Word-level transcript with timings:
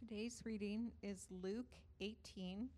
Today's 0.00 0.40
reading 0.46 0.92
is 1.02 1.26
Luke 1.42 1.74
18, 2.00 2.70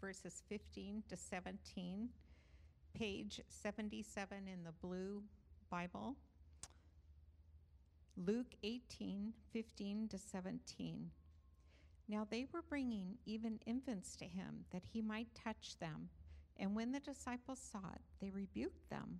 verses 0.00 0.44
15 0.48 1.02
to 1.08 1.16
17, 1.16 2.08
page 2.96 3.40
77 3.48 4.36
in 4.46 4.62
the 4.62 4.70
blue 4.80 5.24
Bible. 5.70 6.14
Luke 8.16 8.54
18, 8.62 9.32
15 9.52 10.08
to 10.08 10.18
17. 10.18 11.10
Now 12.08 12.24
they 12.30 12.46
were 12.52 12.62
bringing 12.62 13.18
even 13.26 13.58
infants 13.66 14.14
to 14.14 14.24
him 14.24 14.64
that 14.70 14.84
he 14.92 15.02
might 15.02 15.34
touch 15.34 15.76
them. 15.80 16.08
And 16.58 16.76
when 16.76 16.92
the 16.92 17.00
disciples 17.00 17.58
saw 17.58 17.90
it, 17.92 18.02
they 18.20 18.30
rebuked 18.30 18.88
them. 18.88 19.18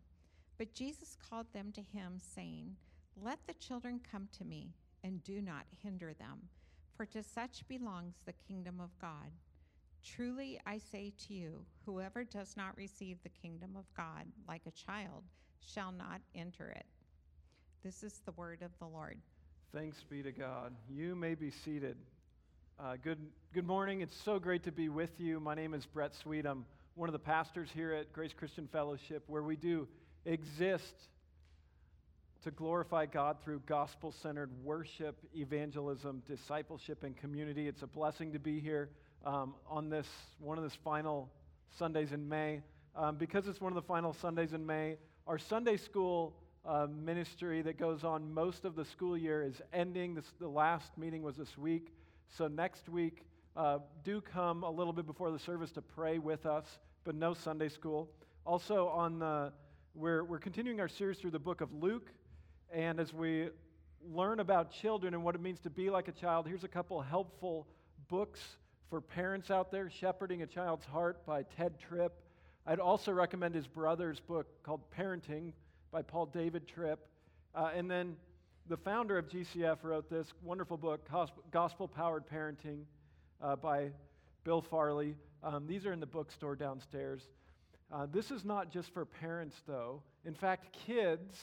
But 0.59 0.75
Jesus 0.75 1.17
called 1.29 1.53
them 1.53 1.73
to 1.73 1.81
him, 1.81 2.19
saying, 2.19 2.77
Let 3.21 3.41
the 3.49 3.55
children 3.55 4.01
come 4.11 4.29
to 4.39 4.45
me, 4.45 4.75
and 5.03 5.25
do 5.25 5.43
not 5.43 5.67
hinder 5.83 6.15
them, 6.15 6.43
for 6.99 7.07
to 7.07 7.23
such 7.23 7.67
belongs 7.69 8.17
the 8.27 8.33
kingdom 8.33 8.81
of 8.81 8.91
God. 9.01 9.31
Truly 10.05 10.61
I 10.67 10.79
say 10.79 11.13
to 11.29 11.33
you, 11.33 11.65
whoever 11.87 12.25
does 12.25 12.57
not 12.57 12.77
receive 12.77 13.19
the 13.23 13.29
kingdom 13.29 13.77
of 13.77 13.85
God 13.97 14.27
like 14.49 14.63
a 14.67 14.73
child 14.73 15.23
shall 15.61 15.93
not 15.93 16.21
enter 16.35 16.71
it. 16.71 16.87
This 17.85 18.03
is 18.03 18.21
the 18.27 18.33
word 18.33 18.63
of 18.63 18.73
the 18.81 18.87
Lord. 18.87 19.17
Thanks 19.73 20.03
be 20.11 20.25
to 20.25 20.33
God. 20.33 20.73
You 20.91 21.15
may 21.15 21.37
be 21.37 21.53
seated. 21.53 21.97
Uh, 22.81 22.97
good, 23.01 23.19
good 23.55 23.67
morning. 23.67 24.01
It's 24.01 24.17
so 24.17 24.41
great 24.41 24.65
to 24.65 24.73
be 24.73 24.89
with 24.89 25.21
you. 25.21 25.39
My 25.39 25.55
name 25.55 25.75
is 25.75 25.87
Brett 25.87 26.17
Sweet. 26.17 26.47
I'm 26.47 26.65
one 26.97 27.09
of 27.09 27.13
the 27.13 27.21
pastors 27.21 27.69
here 27.73 27.93
at 27.93 28.13
Grace 28.13 28.33
Christian 28.37 28.67
Fellowship, 28.73 29.23
where 29.29 29.45
we 29.45 29.55
do 29.55 29.87
exist 30.25 30.97
to 32.45 32.51
glorify 32.51 33.07
God 33.07 33.37
through 33.43 33.63
gospel 33.67 34.13
centered 34.13 34.51
worship, 34.63 35.17
evangelism, 35.35 36.23
discipleship, 36.27 37.03
and 37.03 37.17
community. 37.17 37.67
It's 37.67 37.83
a 37.83 37.87
blessing 37.87 38.33
to 38.33 38.39
be 38.39 38.61
here 38.61 38.91
um, 39.25 39.55
on 39.69 39.91
this 39.91 40.07
one 40.39 40.57
of 40.57 40.65
this 40.65 40.77
final 40.85 41.31
Sundays 41.79 42.13
in 42.13 42.29
May. 42.29 42.63
Um, 42.95 43.17
because 43.17 43.47
it's 43.47 43.61
one 43.61 43.73
of 43.73 43.77
the 43.77 43.87
final 43.87 44.13
Sundays 44.13 44.53
in 44.53 44.65
May, 44.65 44.97
our 45.27 45.39
Sunday 45.39 45.77
school 45.77 46.35
uh, 46.67 46.87
ministry 46.89 47.63
that 47.63 47.79
goes 47.79 48.03
on 48.03 48.33
most 48.33 48.65
of 48.65 48.75
the 48.75 48.85
school 48.85 49.17
year 49.17 49.43
is 49.43 49.61
ending. 49.73 50.15
This, 50.15 50.25
the 50.41 50.49
last 50.49 50.97
meeting 50.99 51.23
was 51.23 51.37
this 51.37 51.57
week. 51.57 51.93
So 52.37 52.49
next 52.49 52.89
week, 52.89 53.25
uh, 53.57 53.79
do 54.05 54.21
come 54.21 54.63
a 54.63 54.71
little 54.71 54.93
bit 54.93 55.07
before 55.07 55.31
the 55.31 55.39
service 55.39 55.73
to 55.73 55.83
pray 55.83 56.19
with 56.19 56.47
us, 56.47 56.65
but 57.05 57.15
no 57.15 57.35
Sunday 57.35 57.69
school. 57.69 58.09
Also, 58.45 58.89
on 58.89 59.19
the, 59.19 59.53
we're, 59.95 60.25
we're 60.25 60.39
continuing 60.39 60.81
our 60.81 60.89
series 60.89 61.19
through 61.19 61.33
the 61.33 61.39
book 61.39 61.61
of 61.61 61.73
Luke. 61.73 62.11
And 62.73 63.01
as 63.01 63.13
we 63.13 63.49
learn 64.13 64.41
about 64.41 64.71
children 64.71 65.15
and 65.15 65.25
what 65.25 65.35
it 65.35 65.41
means 65.41 65.61
to 65.61 65.71
be 65.71 65.91
like 65.91 66.09
a 66.09 66.13
child, 66.13 66.47
here's 66.47 66.65
a 66.65 66.69
couple 66.69 67.01
helpful 67.01 67.67
books 68.09 68.41
for 68.91 69.01
parents 69.01 69.51
out 69.51 69.71
there 69.71 69.91
Shepherding 69.91 70.43
a 70.43 70.47
Child's 70.47 70.85
Heart 70.85 71.25
by 71.27 71.43
Tedd 71.43 71.79
Tripp. 71.79 72.13
I'd 72.67 72.81
also 72.81 73.13
recommend 73.13 73.55
his 73.55 73.67
brother's 73.67 74.21
book 74.21 74.47
called 74.63 74.81
Parenting 74.97 75.53
by 75.91 76.03
Paul 76.03 76.27
David 76.27 76.67
Tripp. 76.67 76.99
Uh, 77.55 77.71
and 77.75 77.91
then 77.91 78.17
the 78.69 78.77
founder 78.77 79.17
of 79.17 79.29
GCF 79.29 79.79
wrote 79.83 80.11
this 80.11 80.33
wonderful 80.43 80.77
book, 80.77 81.09
Gospel 81.51 81.89
Powered 81.89 82.25
Parenting, 82.29 82.83
uh, 83.43 83.57
by 83.57 83.91
Bill 84.45 84.61
Farley. 84.61 85.15
Um, 85.43 85.67
these 85.67 85.87
are 85.87 85.93
in 85.93 86.01
the 86.01 86.07
bookstore 86.07 86.57
downstairs. 86.57 87.23
Uh, 87.91 88.07
this 88.13 88.31
is 88.31 88.45
not 88.45 88.71
just 88.71 88.93
for 88.93 89.07
parents, 89.07 89.57
though. 89.67 90.03
In 90.27 90.35
fact, 90.35 90.77
kids, 90.87 91.39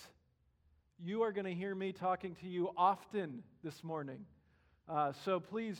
you 1.03 1.23
are 1.23 1.31
going 1.31 1.45
to 1.45 1.53
hear 1.53 1.75
me 1.75 1.91
talking 1.91 2.35
to 2.41 2.47
you 2.47 2.69
often 2.77 3.43
this 3.63 3.83
morning. 3.83 4.25
Uh, 4.87 5.11
so 5.25 5.39
please 5.39 5.77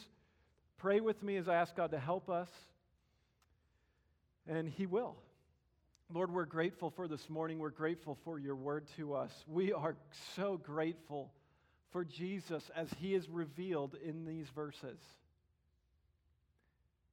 pray 0.78 1.00
with 1.00 1.22
me 1.24 1.38
as 1.38 1.48
I 1.48 1.56
ask 1.56 1.76
God 1.76 1.92
to 1.92 2.00
help 2.00 2.30
us, 2.30 2.50
and 4.48 4.68
He 4.68 4.86
will. 4.86 5.16
Lord, 6.14 6.32
we're 6.32 6.46
grateful 6.46 6.92
for 6.92 7.08
this 7.08 7.30
morning. 7.30 7.58
We're 7.58 7.70
grateful 7.70 8.18
for 8.24 8.38
your 8.38 8.56
word 8.56 8.86
to 8.98 9.16
us. 9.16 9.32
We 9.48 9.74
are 9.74 9.96
so 10.36 10.58
grateful 10.58 11.32
for 11.92 12.06
Jesus 12.06 12.64
as 12.76 12.88
he 13.00 13.16
is 13.16 13.28
revealed 13.28 13.96
in 14.06 14.26
these 14.26 14.46
verses. 14.54 15.00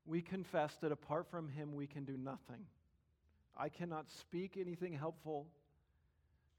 We 0.05 0.21
confess 0.21 0.73
that 0.83 0.93
apart 0.93 1.29
from 1.31 1.49
him, 1.49 1.75
we 1.75 1.87
can 1.87 2.05
do 2.05 2.17
nothing. 2.19 2.67
I 3.57 3.71
cannot 3.71 4.11
speak 4.21 4.59
anything 4.61 4.93
helpful. 4.93 5.47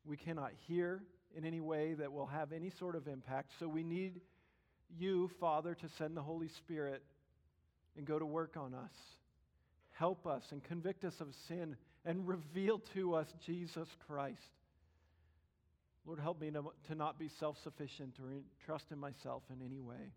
We 0.06 0.18
cannot 0.18 0.54
hear 0.68 1.04
in 1.36 1.46
any 1.46 1.62
way 1.62 1.94
that 1.94 2.12
will 2.12 2.28
have 2.28 2.52
any 2.52 2.72
sort 2.80 2.96
of 2.96 3.08
impact. 3.08 3.52
So 3.60 3.68
we 3.68 3.84
need 3.84 4.22
you, 4.98 5.30
Father, 5.40 5.76
to 5.76 5.90
send 5.98 6.16
the 6.16 6.22
Holy 6.22 6.50
Spirit 6.50 7.04
and 7.98 8.06
go 8.06 8.20
to 8.20 8.26
work 8.26 8.58
on 8.58 8.74
us. 8.74 8.92
Help 9.92 10.26
us 10.26 10.44
and 10.52 10.64
convict 10.64 11.04
us 11.04 11.14
of 11.20 11.28
sin 11.48 11.76
and 12.06 12.28
reveal 12.28 12.80
to 12.94 13.16
us 13.16 13.28
Jesus 13.46 13.88
Christ. 14.08 14.40
Lord, 16.06 16.20
help 16.20 16.42
me 16.42 16.52
to, 16.52 16.64
to 16.88 16.96
not 16.96 17.18
be 17.18 17.30
self 17.40 17.58
sufficient 17.64 18.16
or 18.20 18.30
trust 18.66 18.86
in 18.92 19.00
myself 19.00 19.44
in 19.50 19.66
any 19.66 19.80
way. 19.80 20.12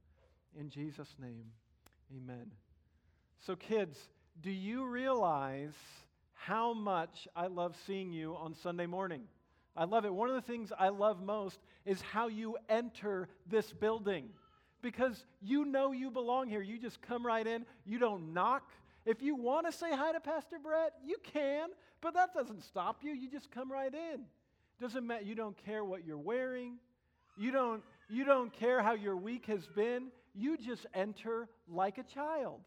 In 0.59 0.71
Jesus' 0.71 1.15
name, 1.21 1.45
amen. 2.17 2.51
So, 3.47 3.55
kids, 3.55 3.97
do 4.43 4.51
you 4.51 4.87
realize 4.87 5.75
how 6.35 6.73
much 6.73 7.29
I 7.37 7.47
love 7.47 7.75
seeing 7.87 8.13
you 8.13 8.35
on 8.35 8.55
Sunday 8.63 8.87
morning? 8.87 9.23
I 9.77 9.85
love 9.85 10.05
it. 10.05 10.15
One 10.15 10.29
of 10.29 10.35
the 10.35 10.41
things 10.41 10.73
I 10.79 10.89
love 10.89 11.23
most 11.23 11.59
is 11.85 12.01
how 12.01 12.29
you 12.29 12.57
enter 12.69 13.29
this 13.47 13.73
building 13.73 14.31
because 14.83 15.25
you 15.43 15.65
know 15.65 15.93
you 15.93 16.11
belong 16.11 16.49
here. 16.49 16.63
You 16.63 16.79
just 16.79 17.03
come 17.03 17.27
right 17.27 17.47
in, 17.47 17.67
you 17.85 17.99
don't 17.99 18.33
knock, 18.33 18.71
if 19.07 19.23
you 19.23 19.37
want 19.37 19.67
to 19.67 19.73
say 19.73 19.93
hi 19.93 20.11
to 20.13 20.21
Pastor 20.21 20.59
Brett, 20.61 20.95
you 21.05 21.17
can, 21.23 21.69
but 22.01 22.15
that 22.15 22.35
doesn't 22.35 22.65
stop 22.65 22.99
you. 23.03 23.13
You 23.13 23.31
just 23.31 23.53
come 23.53 23.71
right 23.71 23.95
in. 23.95 24.23
Doesn't 24.81 25.07
matter. 25.07 25.25
You 25.25 25.37
don't 25.37 25.57
care 25.65 25.85
what 25.85 26.05
you're 26.05 26.19
wearing. 26.19 26.79
You 27.39 27.53
don't, 27.53 27.85
you 28.11 28.25
don't 28.25 28.53
care 28.53 28.83
how 28.83 28.95
your 28.95 29.17
week 29.17 29.47
has 29.47 29.65
been. 29.69 30.09
You 30.35 30.59
just 30.59 30.87
enter 30.93 31.49
like 31.69 31.99
a 31.99 32.03
child. 32.03 32.61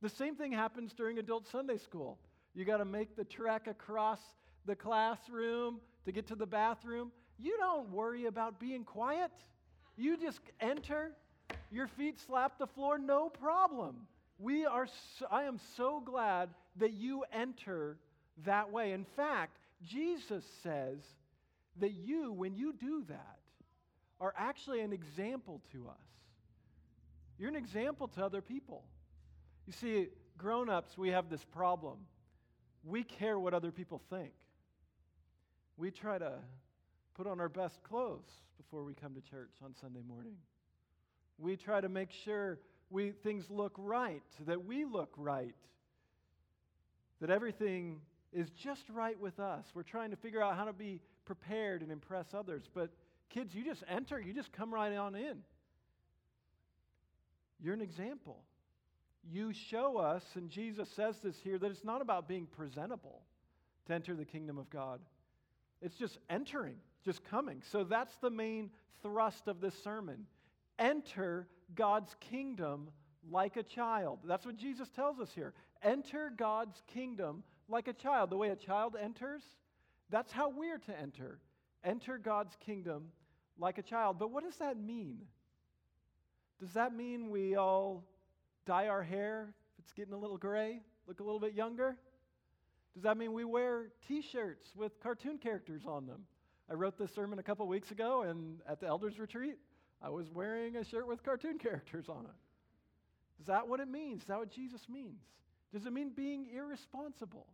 The 0.00 0.08
same 0.08 0.36
thing 0.36 0.52
happens 0.52 0.94
during 0.94 1.18
adult 1.18 1.46
Sunday 1.48 1.76
school. 1.76 2.18
You 2.54 2.64
got 2.64 2.78
to 2.78 2.86
make 2.86 3.14
the 3.14 3.24
trek 3.24 3.66
across 3.66 4.20
the 4.66 4.76
classroom 4.76 5.80
to 6.04 6.12
get 6.12 6.26
to 6.28 6.34
the 6.34 6.46
bathroom. 6.46 7.12
You 7.38 7.56
don't 7.58 7.90
worry 7.90 8.26
about 8.26 8.60
being 8.60 8.84
quiet. 8.84 9.32
You 9.96 10.16
just 10.16 10.40
enter, 10.60 11.12
your 11.70 11.86
feet 11.86 12.18
slap 12.20 12.58
the 12.58 12.66
floor, 12.66 12.98
no 12.98 13.28
problem. 13.28 14.06
We 14.38 14.66
are 14.66 14.86
so, 15.18 15.26
I 15.30 15.44
am 15.44 15.58
so 15.76 16.00
glad 16.04 16.50
that 16.76 16.92
you 16.92 17.24
enter 17.32 17.96
that 18.44 18.72
way. 18.72 18.92
In 18.92 19.04
fact, 19.16 19.58
Jesus 19.86 20.44
says 20.62 20.98
that 21.78 21.92
you, 21.92 22.32
when 22.32 22.54
you 22.54 22.72
do 22.72 23.04
that, 23.08 23.38
are 24.20 24.34
actually 24.36 24.80
an 24.80 24.92
example 24.92 25.60
to 25.72 25.88
us. 25.88 25.96
You're 27.38 27.48
an 27.48 27.56
example 27.56 28.08
to 28.08 28.24
other 28.24 28.40
people. 28.40 28.84
You 29.66 29.72
see, 29.72 30.08
grown 30.38 30.68
ups, 30.68 30.96
we 30.96 31.10
have 31.10 31.28
this 31.28 31.44
problem. 31.44 31.98
We 32.84 33.02
care 33.02 33.38
what 33.38 33.54
other 33.54 33.72
people 33.72 34.00
think. 34.10 34.32
We 35.76 35.90
try 35.90 36.18
to 36.18 36.34
put 37.14 37.26
on 37.26 37.40
our 37.40 37.48
best 37.48 37.82
clothes 37.82 38.30
before 38.56 38.84
we 38.84 38.94
come 38.94 39.14
to 39.14 39.20
church 39.20 39.52
on 39.64 39.74
Sunday 39.80 40.02
morning. 40.06 40.36
We 41.38 41.56
try 41.56 41.80
to 41.80 41.88
make 41.88 42.10
sure 42.24 42.58
we, 42.90 43.12
things 43.22 43.44
look 43.50 43.72
right, 43.76 44.22
that 44.46 44.64
we 44.64 44.84
look 44.84 45.12
right, 45.16 45.54
that 47.20 47.30
everything 47.30 48.00
is 48.32 48.48
just 48.62 48.82
right 48.92 49.18
with 49.18 49.40
us. 49.40 49.64
We're 49.74 49.82
trying 49.82 50.10
to 50.10 50.16
figure 50.16 50.42
out 50.42 50.56
how 50.56 50.64
to 50.64 50.72
be 50.72 51.00
prepared 51.24 51.82
and 51.82 51.90
impress 51.90 52.26
others. 52.34 52.62
But 52.72 52.90
kids, 53.30 53.54
you 53.54 53.64
just 53.64 53.82
enter, 53.88 54.20
you 54.20 54.32
just 54.32 54.52
come 54.52 54.72
right 54.72 54.94
on 54.94 55.14
in. 55.14 55.38
You're 57.60 57.74
an 57.74 57.80
example. 57.80 58.42
You 59.28 59.52
show 59.70 59.96
us, 59.96 60.22
and 60.34 60.50
Jesus 60.50 60.88
says 60.94 61.16
this 61.22 61.36
here, 61.42 61.58
that 61.58 61.70
it's 61.70 61.84
not 61.84 62.02
about 62.02 62.28
being 62.28 62.46
presentable 62.46 63.22
to 63.86 63.94
enter 63.94 64.14
the 64.14 64.24
kingdom 64.24 64.58
of 64.58 64.68
God. 64.68 65.00
It's 65.84 65.96
just 65.96 66.18
entering, 66.30 66.76
just 67.04 67.22
coming. 67.24 67.62
So 67.70 67.84
that's 67.84 68.16
the 68.16 68.30
main 68.30 68.70
thrust 69.02 69.48
of 69.48 69.60
this 69.60 69.74
sermon. 69.84 70.26
Enter 70.78 71.46
God's 71.74 72.16
kingdom 72.20 72.88
like 73.30 73.58
a 73.58 73.62
child. 73.62 74.20
That's 74.24 74.46
what 74.46 74.56
Jesus 74.56 74.88
tells 74.88 75.20
us 75.20 75.28
here. 75.34 75.52
Enter 75.82 76.32
God's 76.34 76.82
kingdom 76.86 77.44
like 77.68 77.86
a 77.86 77.92
child. 77.92 78.30
The 78.30 78.36
way 78.38 78.48
a 78.48 78.56
child 78.56 78.96
enters, 79.00 79.42
that's 80.08 80.32
how 80.32 80.48
we're 80.48 80.78
to 80.78 80.98
enter. 80.98 81.38
Enter 81.84 82.16
God's 82.16 82.56
kingdom 82.64 83.08
like 83.58 83.76
a 83.76 83.82
child. 83.82 84.18
But 84.18 84.30
what 84.30 84.42
does 84.42 84.56
that 84.56 84.78
mean? 84.80 85.18
Does 86.60 86.72
that 86.72 86.96
mean 86.96 87.28
we 87.28 87.56
all 87.56 88.04
dye 88.64 88.88
our 88.88 89.02
hair 89.02 89.52
if 89.78 89.84
it's 89.84 89.92
getting 89.92 90.14
a 90.14 90.18
little 90.18 90.38
gray, 90.38 90.80
look 91.06 91.20
a 91.20 91.22
little 91.22 91.40
bit 91.40 91.52
younger? 91.52 91.98
Does 92.94 93.02
that 93.02 93.16
mean 93.16 93.32
we 93.32 93.44
wear 93.44 93.88
t 94.06 94.22
shirts 94.22 94.68
with 94.76 95.00
cartoon 95.00 95.38
characters 95.38 95.82
on 95.86 96.06
them? 96.06 96.22
I 96.70 96.74
wrote 96.74 96.96
this 96.96 97.12
sermon 97.12 97.38
a 97.38 97.42
couple 97.42 97.66
weeks 97.66 97.90
ago 97.90 98.22
and 98.22 98.60
at 98.68 98.80
the 98.80 98.86
elders 98.86 99.18
retreat. 99.18 99.56
I 100.00 100.10
was 100.10 100.30
wearing 100.30 100.76
a 100.76 100.84
shirt 100.84 101.06
with 101.06 101.22
cartoon 101.22 101.58
characters 101.62 102.08
on 102.08 102.24
it. 102.24 103.40
Is 103.40 103.46
that 103.46 103.68
what 103.68 103.80
it 103.80 103.88
means? 103.88 104.22
Is 104.22 104.28
that 104.28 104.38
what 104.38 104.50
Jesus 104.50 104.88
means? 104.88 105.20
Does 105.72 105.86
it 105.86 105.92
mean 105.92 106.10
being 106.14 106.46
irresponsible? 106.54 107.46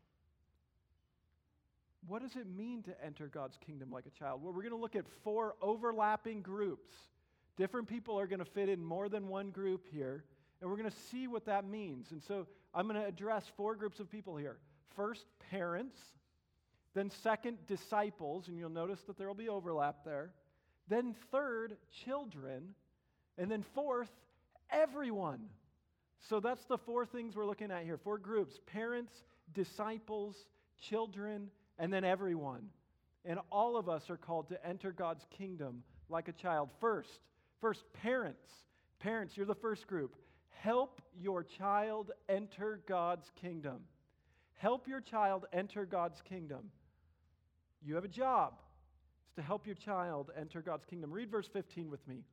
What 2.07 2.23
does 2.23 2.37
it 2.37 2.47
mean 2.47 2.83
to 2.85 3.05
enter 3.05 3.29
God's 3.29 3.57
kingdom 3.65 3.91
like 3.91 4.05
a 4.07 4.11
child? 4.11 4.43
Well, 4.43 4.53
we're 4.53 4.63
going 4.63 4.75
to 4.75 4.81
look 4.81 4.97
at 4.97 5.07
four 5.23 5.55
overlapping 5.63 6.43
groups. 6.43 6.93
Different 7.57 7.89
people 7.89 8.19
are 8.19 8.27
going 8.27 8.39
to 8.39 8.45
fit 8.45 8.69
in 8.69 8.83
more 8.83 9.09
than 9.09 9.29
one 9.29 9.51
group 9.51 9.87
here, 9.91 10.25
and 10.61 10.71
we're 10.71 10.77
going 10.77 10.91
to 10.91 10.97
see 11.11 11.29
what 11.29 11.47
that 11.47 11.67
means. 11.67 12.11
And 12.11 12.23
so 12.23 12.47
I'm 12.75 12.89
going 12.89 13.01
to 13.01 13.07
address 13.07 13.45
four 13.57 13.75
groups 13.75 14.01
of 14.01 14.11
people 14.11 14.37
here. 14.37 14.59
First, 14.97 15.25
parents. 15.51 15.97
Then, 16.95 17.11
second, 17.23 17.59
disciples, 17.67 18.49
and 18.49 18.59
you'll 18.59 18.71
notice 18.71 19.01
that 19.07 19.17
there 19.17 19.29
will 19.29 19.35
be 19.35 19.49
overlap 19.49 20.05
there. 20.05 20.31
Then, 20.89 21.15
third, 21.31 21.77
children. 22.05 22.75
And 23.39 23.51
then, 23.51 23.65
fourth, 23.75 24.11
everyone. 24.71 25.41
So 26.29 26.41
that's 26.41 26.65
the 26.65 26.79
four 26.79 27.07
things 27.07 27.35
we're 27.35 27.47
looking 27.47 27.71
at 27.71 27.85
here 27.85 27.97
four 27.97 28.19
groups 28.19 28.59
parents, 28.67 29.13
disciples, 29.55 30.37
children, 30.81 31.51
and 31.79 31.93
then 31.93 32.05
everyone. 32.05 32.69
And 33.25 33.39
all 33.51 33.77
of 33.77 33.89
us 33.89 34.09
are 34.11 34.17
called 34.17 34.49
to 34.49 34.67
enter 34.67 34.93
God's 34.93 35.25
kingdom 35.37 35.83
like 36.09 36.29
a 36.29 36.33
child. 36.33 36.71
First, 36.81 37.21
first 37.61 37.85
parents. 38.03 38.51
Parents, 38.99 39.37
you're 39.37 39.47
the 39.47 39.55
first 39.55 39.87
group. 39.87 40.17
Help 40.51 41.01
your 41.19 41.43
child 41.43 42.11
enter 42.29 42.81
God's 42.87 43.31
kingdom. 43.41 43.81
Help 44.61 44.87
your 44.87 45.01
child 45.01 45.47
enter 45.55 45.87
God's 45.87 46.21
kingdom. 46.29 46.71
You 47.83 47.95
have 47.95 48.05
a 48.05 48.09
job. 48.09 48.53
It's 49.25 49.37
to 49.37 49.43
help 49.43 49.67
your 49.67 49.75
child 49.75 50.31
enter 50.39 50.61
God's 50.61 50.85
kingdom. 50.85 51.11
Read 51.11 51.31
verse 51.31 51.49
15 51.51 51.89
with 51.89 52.07
me. 52.07 52.25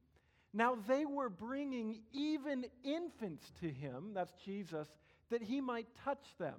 Now 0.54 0.78
they 0.90 1.06
were 1.06 1.30
bringing 1.30 2.02
even 2.12 2.66
infants 2.84 3.46
to 3.62 3.70
him, 3.70 4.12
that's 4.14 4.34
Jesus, 4.44 4.90
that 5.30 5.42
he 5.42 5.62
might 5.62 5.88
touch 6.04 6.26
them. 6.38 6.56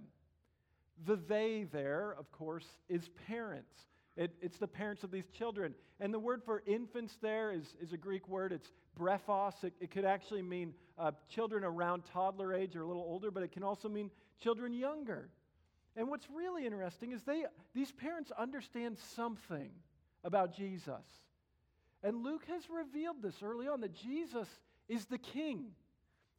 The 1.06 1.16
they 1.16 1.66
there, 1.70 2.16
of 2.18 2.32
course, 2.32 2.64
is 2.88 3.10
parents. 3.26 3.74
It, 4.16 4.32
it's 4.40 4.56
the 4.56 4.66
parents 4.66 5.04
of 5.04 5.10
these 5.10 5.28
children. 5.36 5.74
And 6.00 6.14
the 6.14 6.18
word 6.18 6.40
for 6.46 6.62
infants 6.66 7.12
there 7.20 7.52
is, 7.52 7.74
is 7.78 7.92
a 7.92 7.98
Greek 7.98 8.26
word. 8.26 8.52
It's 8.52 8.72
brephos. 8.98 9.52
It, 9.62 9.74
it 9.82 9.90
could 9.90 10.06
actually 10.06 10.42
mean 10.42 10.72
uh, 10.98 11.10
children 11.28 11.62
around 11.62 12.04
toddler 12.10 12.54
age 12.54 12.74
or 12.74 12.80
a 12.80 12.86
little 12.86 13.02
older, 13.02 13.30
but 13.30 13.42
it 13.42 13.52
can 13.52 13.62
also 13.62 13.90
mean 13.90 14.10
children 14.42 14.72
younger. 14.72 15.28
And 15.98 16.08
what's 16.08 16.28
really 16.30 16.64
interesting 16.64 17.10
is 17.10 17.22
they, 17.24 17.44
these 17.74 17.90
parents 17.90 18.30
understand 18.38 18.96
something 19.16 19.70
about 20.22 20.56
Jesus. 20.56 21.02
And 22.04 22.22
Luke 22.22 22.44
has 22.46 22.62
revealed 22.70 23.16
this 23.20 23.42
early 23.42 23.66
on 23.66 23.80
that 23.80 23.94
Jesus 23.94 24.46
is 24.88 25.06
the 25.06 25.18
king. 25.18 25.64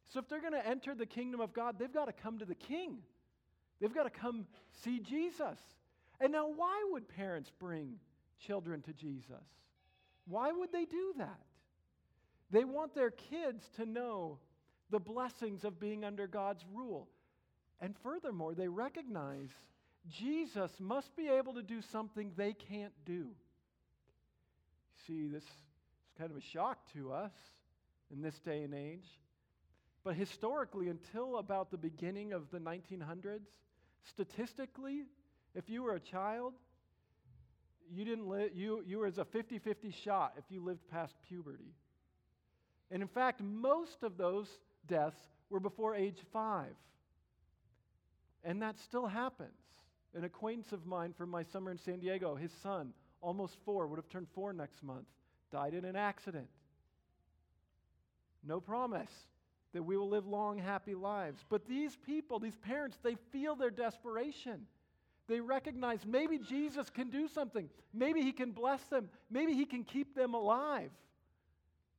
So 0.08 0.18
if 0.18 0.28
they're 0.30 0.40
going 0.40 0.54
to 0.54 0.66
enter 0.66 0.94
the 0.94 1.04
kingdom 1.04 1.42
of 1.42 1.52
God, 1.52 1.78
they've 1.78 1.92
got 1.92 2.06
to 2.06 2.12
come 2.12 2.38
to 2.38 2.46
the 2.46 2.54
king. 2.54 3.00
They've 3.82 3.94
got 3.94 4.04
to 4.04 4.10
come 4.10 4.46
see 4.82 4.98
Jesus. 4.98 5.58
And 6.22 6.32
now, 6.32 6.48
why 6.48 6.82
would 6.90 7.06
parents 7.06 7.52
bring 7.58 7.96
children 8.38 8.80
to 8.82 8.94
Jesus? 8.94 9.44
Why 10.26 10.52
would 10.52 10.72
they 10.72 10.86
do 10.86 11.12
that? 11.18 11.40
They 12.50 12.64
want 12.64 12.94
their 12.94 13.10
kids 13.10 13.68
to 13.76 13.84
know 13.84 14.38
the 14.88 14.98
blessings 14.98 15.64
of 15.64 15.78
being 15.78 16.02
under 16.02 16.26
God's 16.26 16.64
rule. 16.72 17.08
And 17.80 17.94
furthermore, 18.02 18.54
they 18.54 18.68
recognize 18.68 19.48
Jesus 20.08 20.70
must 20.78 21.14
be 21.16 21.28
able 21.28 21.54
to 21.54 21.62
do 21.62 21.80
something 21.80 22.32
they 22.36 22.52
can't 22.52 22.92
do. 23.04 23.28
See, 25.06 25.26
this 25.28 25.42
is 25.42 25.48
kind 26.18 26.30
of 26.30 26.36
a 26.36 26.40
shock 26.40 26.78
to 26.94 27.12
us 27.12 27.32
in 28.12 28.22
this 28.22 28.38
day 28.40 28.62
and 28.62 28.74
age. 28.74 29.08
But 30.04 30.14
historically, 30.14 30.88
until 30.88 31.36
about 31.36 31.70
the 31.70 31.78
beginning 31.78 32.32
of 32.32 32.50
the 32.50 32.58
1900s, 32.58 33.46
Statistically, 34.04 35.04
if 35.54 35.68
you 35.68 35.82
were 35.82 35.94
a 35.94 36.00
child, 36.00 36.54
you 37.92 38.04
didn't 38.04 38.28
live, 38.28 38.50
you, 38.54 38.82
you 38.86 38.98
were 38.98 39.06
as 39.06 39.18
a 39.18 39.24
50 39.24 39.58
50 39.58 39.90
shot 39.90 40.34
if 40.38 40.44
you 40.48 40.62
lived 40.62 40.88
past 40.90 41.14
puberty. 41.28 41.74
And 42.90 43.02
in 43.02 43.08
fact, 43.08 43.40
most 43.42 44.02
of 44.02 44.16
those 44.16 44.48
deaths 44.86 45.20
were 45.48 45.60
before 45.60 45.94
age 45.94 46.18
five. 46.32 46.74
And 48.44 48.62
that 48.62 48.78
still 48.78 49.06
happens. 49.06 49.58
An 50.14 50.24
acquaintance 50.24 50.72
of 50.72 50.86
mine 50.86 51.12
from 51.12 51.30
my 51.30 51.42
summer 51.42 51.70
in 51.70 51.78
San 51.78 52.00
Diego, 52.00 52.34
his 52.34 52.52
son, 52.62 52.92
almost 53.20 53.56
four, 53.64 53.86
would 53.86 53.96
have 53.96 54.08
turned 54.08 54.28
four 54.34 54.52
next 54.52 54.82
month, 54.82 55.06
died 55.52 55.74
in 55.74 55.84
an 55.84 55.96
accident. 55.96 56.48
No 58.44 58.60
promise 58.60 59.10
that 59.72 59.82
we 59.82 59.96
will 59.96 60.08
live 60.08 60.26
long, 60.26 60.58
happy 60.58 60.94
lives. 60.94 61.44
But 61.48 61.66
these 61.66 61.96
people, 61.96 62.38
these 62.38 62.56
parents, 62.56 62.98
they 63.02 63.16
feel 63.30 63.54
their 63.54 63.70
desperation. 63.70 64.66
They 65.28 65.40
recognize 65.40 66.00
maybe 66.04 66.38
Jesus 66.38 66.90
can 66.90 67.10
do 67.10 67.28
something. 67.28 67.68
Maybe 67.94 68.22
he 68.22 68.32
can 68.32 68.50
bless 68.50 68.82
them. 68.84 69.08
Maybe 69.30 69.54
he 69.54 69.64
can 69.64 69.84
keep 69.84 70.16
them 70.16 70.34
alive. 70.34 70.90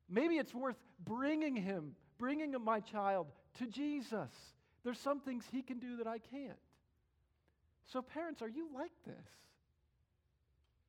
Maybe 0.10 0.38
it's 0.38 0.54
worth 0.54 0.76
bringing 1.06 1.56
him, 1.56 1.96
bringing 2.18 2.54
my 2.62 2.82
child 2.82 3.28
to 3.60 3.68
Jesus. 3.68 4.30
There's 4.84 5.00
some 5.00 5.20
things 5.20 5.46
he 5.52 5.62
can 5.62 5.80
do 5.80 5.98
that 5.98 6.08
I 6.08 6.18
can't. 6.18 6.58
So, 7.92 8.02
parents, 8.02 8.42
are 8.42 8.50
you 8.50 8.68
like 8.74 8.92
this? 9.06 9.28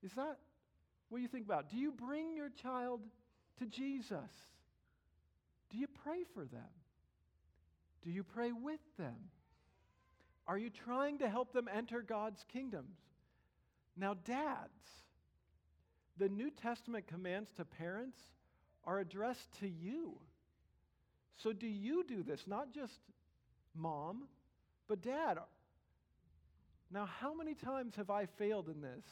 Is 0.03 0.13
that 0.15 0.39
what 1.09 1.21
you 1.21 1.29
think 1.29 1.45
about? 1.45 1.71
Do 1.71 1.77
you 1.77 1.93
bring 1.93 2.35
your 2.35 2.49
child 2.49 3.01
to 3.59 3.67
Jesus? 3.67 4.31
Do 5.71 5.79
you 5.79 5.87
pray 6.05 6.25
for 6.35 6.45
them? 6.45 6.71
Do 8.03 8.11
you 8.11 8.23
pray 8.23 8.53
with 8.53 8.81
them? 8.99 9.17
Are 10.47 10.59
you 10.59 10.71
trying 10.71 11.19
to 11.19 11.29
help 11.29 11.53
them 11.53 11.69
enter 11.73 12.03
God's 12.03 12.45
kingdoms? 12.53 12.97
Now, 13.97 14.15
dads, 14.15 15.03
the 16.19 16.29
New 16.29 16.51
Testament 16.51 17.07
commands 17.07 17.51
to 17.57 17.65
parents 17.65 18.19
are 18.85 18.99
addressed 18.99 19.53
to 19.61 19.69
you. 19.69 20.15
So, 21.37 21.53
do 21.53 21.67
you 21.67 22.05
do 22.07 22.23
this? 22.23 22.47
Not 22.47 22.73
just 22.73 22.99
mom, 23.75 24.25
but 24.89 25.03
dad. 25.03 25.39
Now, 26.91 27.07
how 27.07 27.35
many 27.35 27.55
times 27.55 27.95
have 27.97 28.11
I 28.11 28.27
failed 28.27 28.69
in 28.69 28.81
this? 28.81 29.05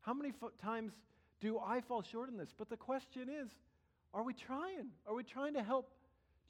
How 0.00 0.14
many 0.14 0.32
fo- 0.32 0.52
times 0.62 0.92
do 1.40 1.58
I 1.58 1.80
fall 1.80 2.02
short 2.02 2.28
in 2.28 2.36
this? 2.36 2.54
But 2.56 2.68
the 2.68 2.76
question 2.76 3.28
is 3.28 3.50
are 4.14 4.22
we 4.22 4.34
trying? 4.34 4.88
Are 5.06 5.14
we 5.14 5.24
trying 5.24 5.54
to 5.54 5.62
help 5.62 5.90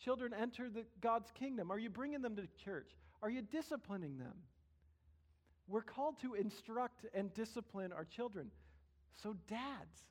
children 0.03 0.35
enter 0.39 0.69
the, 0.69 0.85
God's 1.01 1.31
kingdom? 1.39 1.71
Are 1.71 1.79
you 1.79 1.89
bringing 1.89 2.21
them 2.21 2.37
to 2.37 2.47
church? 2.65 2.91
Are 3.23 3.31
you 3.31 3.43
disciplining 3.43 4.19
them? 4.19 4.35
We're 5.69 5.83
called 5.83 6.21
to 6.23 6.35
instruct 6.35 7.07
and 7.15 7.33
discipline 7.35 7.93
our 7.93 8.05
children. 8.05 8.51
So, 9.23 9.37
dads, 9.49 10.03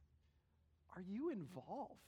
are 0.96 1.02
you 1.02 1.30
involved? 1.32 2.00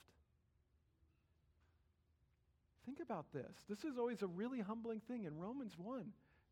Think 2.84 2.98
about 3.00 3.26
this. 3.32 3.52
This 3.68 3.78
is 3.78 3.98
always 3.98 4.22
a 4.22 4.26
really 4.26 4.60
humbling 4.60 5.00
thing. 5.08 5.24
In 5.24 5.38
Romans 5.38 5.72
1, 5.78 6.04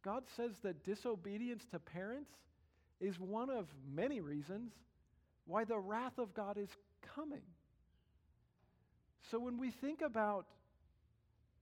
God 0.05 0.25
says 0.37 0.53
that 0.63 0.85
disobedience 0.85 1.65
to 1.71 1.79
parents 1.79 2.31
is 3.01 3.19
one 3.19 3.51
of 3.51 3.67
many 3.95 4.21
reasons 4.21 4.73
why 5.47 5.65
the 5.65 5.79
wrath 5.79 6.19
of 6.19 6.35
God 6.35 6.57
is 6.57 6.69
coming. 7.15 7.43
So 9.31 9.39
when 9.39 9.59
we 9.59 9.71
think 9.71 10.01
about 10.01 10.47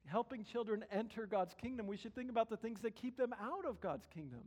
helping 0.06 0.44
children 0.44 0.84
enter 0.92 1.26
God's 1.26 1.54
kingdom, 1.60 1.86
we 1.86 1.96
should 1.96 2.14
think 2.14 2.30
about 2.30 2.50
the 2.50 2.56
things 2.56 2.80
that 2.82 2.96
keep 2.96 3.16
them 3.16 3.34
out 3.40 3.64
of 3.66 3.80
God's 3.80 4.06
kingdom. 4.12 4.40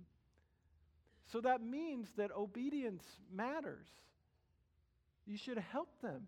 So 1.31 1.41
that 1.41 1.61
means 1.61 2.07
that 2.17 2.31
obedience 2.35 3.03
matters. 3.33 3.87
You 5.25 5.37
should 5.37 5.57
help 5.57 5.89
them. 6.01 6.23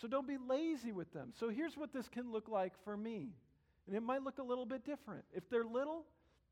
So 0.00 0.08
don't 0.08 0.26
be 0.26 0.38
lazy 0.38 0.92
with 0.92 1.12
them. 1.12 1.32
So 1.38 1.48
here's 1.48 1.76
what 1.76 1.92
this 1.92 2.08
can 2.08 2.32
look 2.32 2.48
like 2.48 2.72
for 2.84 2.96
me. 2.96 3.28
And 3.86 3.96
it 3.96 4.02
might 4.02 4.22
look 4.22 4.38
a 4.38 4.42
little 4.42 4.66
bit 4.66 4.84
different. 4.84 5.24
If 5.32 5.48
they're 5.50 5.64
little, 5.64 6.04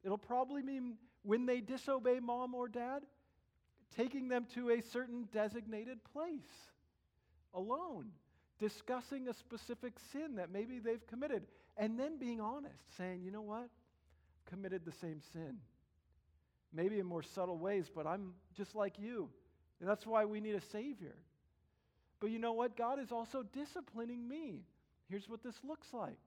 it'll 0.04 0.18
probably 0.18 0.62
mean 0.62 0.94
when 1.22 1.46
they 1.46 1.60
disobey 1.60 2.20
mom 2.20 2.54
or 2.54 2.68
dad, 2.68 3.02
taking 3.96 4.28
them 4.28 4.46
to 4.54 4.70
a 4.70 4.82
certain 4.82 5.28
designated 5.32 5.98
place 6.12 6.40
alone 7.54 8.06
discussing 8.60 9.26
a 9.26 9.34
specific 9.34 9.94
sin 10.12 10.36
that 10.36 10.52
maybe 10.52 10.78
they've 10.78 11.04
committed, 11.06 11.42
and 11.76 11.98
then 11.98 12.18
being 12.18 12.40
honest, 12.40 12.96
saying, 12.96 13.22
you 13.24 13.30
know 13.32 13.40
what? 13.40 13.68
Committed 14.48 14.84
the 14.84 14.92
same 14.92 15.20
sin. 15.32 15.56
Maybe 16.72 17.00
in 17.00 17.06
more 17.06 17.22
subtle 17.22 17.58
ways, 17.58 17.90
but 17.92 18.06
I'm 18.06 18.34
just 18.54 18.76
like 18.76 18.98
you. 18.98 19.30
And 19.80 19.88
that's 19.88 20.06
why 20.06 20.26
we 20.26 20.40
need 20.40 20.54
a 20.54 20.60
Savior. 20.60 21.16
But 22.20 22.30
you 22.30 22.38
know 22.38 22.52
what? 22.52 22.76
God 22.76 22.98
is 23.00 23.10
also 23.10 23.42
disciplining 23.42 24.28
me. 24.28 24.62
Here's 25.08 25.28
what 25.28 25.42
this 25.42 25.56
looks 25.66 25.88
like. 25.92 26.18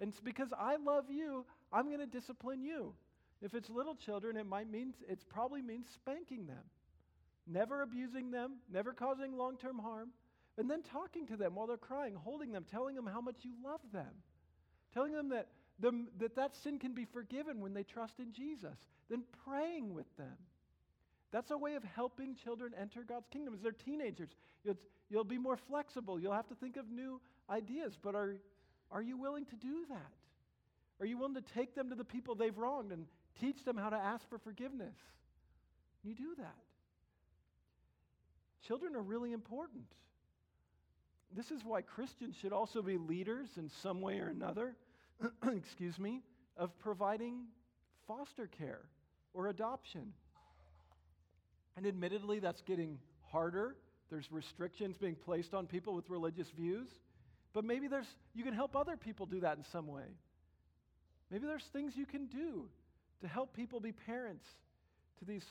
And 0.00 0.10
it's 0.10 0.20
because 0.20 0.52
I 0.58 0.76
love 0.76 1.10
you, 1.10 1.46
I'm 1.72 1.86
going 1.86 2.00
to 2.00 2.06
discipline 2.06 2.62
you. 2.62 2.92
If 3.40 3.54
it's 3.54 3.70
little 3.70 3.94
children, 3.94 4.36
it 4.36 4.46
might 4.46 4.70
mean 4.70 4.94
it 5.08 5.20
probably 5.28 5.62
means 5.62 5.86
spanking 5.94 6.46
them, 6.46 6.64
never 7.46 7.82
abusing 7.82 8.30
them, 8.30 8.56
never 8.72 8.92
causing 8.92 9.36
long-term 9.36 9.78
harm, 9.78 10.10
and 10.58 10.70
then 10.70 10.82
talking 10.82 11.26
to 11.26 11.36
them 11.36 11.54
while 11.54 11.66
they're 11.66 11.76
crying, 11.76 12.14
holding 12.14 12.52
them, 12.52 12.64
telling 12.70 12.94
them 12.94 13.06
how 13.06 13.20
much 13.20 13.36
you 13.42 13.52
love 13.64 13.80
them, 13.92 14.22
telling 14.92 15.12
them 15.12 15.28
that, 15.30 15.48
that 16.18 16.36
that 16.36 16.56
sin 16.56 16.78
can 16.78 16.94
be 16.94 17.04
forgiven 17.04 17.60
when 17.60 17.74
they 17.74 17.82
trust 17.82 18.18
in 18.18 18.32
Jesus, 18.32 18.78
then 19.10 19.22
praying 19.44 19.94
with 19.94 20.06
them. 20.16 20.36
That's 21.36 21.50
a 21.50 21.58
way 21.58 21.74
of 21.74 21.84
helping 21.84 22.34
children 22.34 22.72
enter 22.80 23.04
God's 23.06 23.26
kingdom. 23.30 23.52
As 23.52 23.60
they're 23.60 23.70
teenagers, 23.70 24.30
you'll, 24.64 24.78
you'll 25.10 25.22
be 25.22 25.36
more 25.36 25.58
flexible. 25.58 26.18
You'll 26.18 26.32
have 26.32 26.48
to 26.48 26.54
think 26.54 26.78
of 26.78 26.88
new 26.90 27.20
ideas. 27.50 27.98
But 28.02 28.14
are, 28.14 28.36
are 28.90 29.02
you 29.02 29.18
willing 29.18 29.44
to 29.44 29.56
do 29.56 29.84
that? 29.90 30.12
Are 30.98 31.04
you 31.04 31.18
willing 31.18 31.34
to 31.34 31.42
take 31.42 31.74
them 31.74 31.90
to 31.90 31.94
the 31.94 32.06
people 32.06 32.36
they've 32.36 32.56
wronged 32.56 32.90
and 32.90 33.04
teach 33.38 33.62
them 33.66 33.76
how 33.76 33.90
to 33.90 33.96
ask 33.96 34.26
for 34.30 34.38
forgiveness? 34.38 34.94
You 36.02 36.14
do 36.14 36.34
that. 36.38 36.56
Children 38.66 38.96
are 38.96 39.02
really 39.02 39.34
important. 39.34 39.84
This 41.36 41.50
is 41.50 41.60
why 41.62 41.82
Christians 41.82 42.34
should 42.40 42.54
also 42.54 42.80
be 42.80 42.96
leaders 42.96 43.50
in 43.58 43.68
some 43.82 44.00
way 44.00 44.20
or 44.20 44.28
another, 44.28 44.74
excuse 45.54 45.98
me, 45.98 46.22
of 46.56 46.78
providing 46.78 47.44
foster 48.06 48.46
care 48.46 48.80
or 49.34 49.48
adoption. 49.48 50.14
And 51.76 51.86
admittedly, 51.86 52.38
that's 52.38 52.62
getting 52.62 52.98
harder. 53.30 53.76
There's 54.10 54.30
restrictions 54.30 54.96
being 54.96 55.14
placed 55.14 55.52
on 55.52 55.66
people 55.66 55.94
with 55.94 56.08
religious 56.08 56.48
views. 56.50 56.88
But 57.52 57.64
maybe 57.64 57.88
there's, 57.88 58.06
you 58.34 58.44
can 58.44 58.54
help 58.54 58.76
other 58.76 58.96
people 58.96 59.26
do 59.26 59.40
that 59.40 59.56
in 59.58 59.64
some 59.72 59.86
way. 59.86 60.04
Maybe 61.30 61.46
there's 61.46 61.64
things 61.72 61.96
you 61.96 62.06
can 62.06 62.26
do 62.26 62.68
to 63.20 63.28
help 63.28 63.54
people 63.54 63.80
be 63.80 63.92
parents 63.92 64.46
to 65.18 65.24
these 65.24 65.44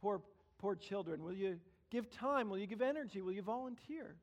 poor, 0.00 0.20
poor 0.58 0.74
children. 0.74 1.22
Will 1.22 1.32
you 1.32 1.58
give 1.90 2.10
time? 2.10 2.50
Will 2.50 2.58
you 2.58 2.66
give 2.66 2.82
energy? 2.82 3.22
Will 3.22 3.32
you 3.32 3.42
volunteer? 3.42 4.16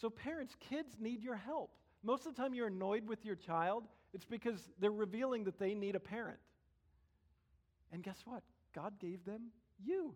So, 0.00 0.08
parents, 0.10 0.54
kids 0.68 0.96
need 1.00 1.22
your 1.22 1.34
help. 1.34 1.70
Most 2.02 2.26
of 2.26 2.34
the 2.36 2.40
time, 2.40 2.54
you're 2.54 2.68
annoyed 2.68 3.08
with 3.08 3.24
your 3.24 3.34
child, 3.34 3.84
it's 4.14 4.24
because 4.24 4.60
they're 4.78 4.90
revealing 4.90 5.44
that 5.44 5.58
they 5.58 5.74
need 5.74 5.96
a 5.96 6.00
parent. 6.00 6.38
And 7.92 8.02
guess 8.02 8.18
what? 8.24 8.42
God 8.74 8.98
gave 9.00 9.24
them 9.24 9.48
you. 9.82 10.14